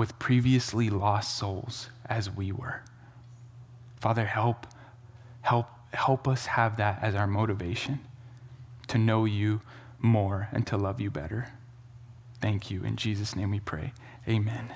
[0.00, 2.80] with previously lost souls as we were.
[4.00, 4.66] Father, help,
[5.42, 8.00] help, help us have that as our motivation
[8.88, 9.60] to know you
[9.98, 11.52] more and to love you better.
[12.40, 12.82] Thank you.
[12.82, 13.92] In Jesus' name we pray.
[14.26, 14.72] Amen.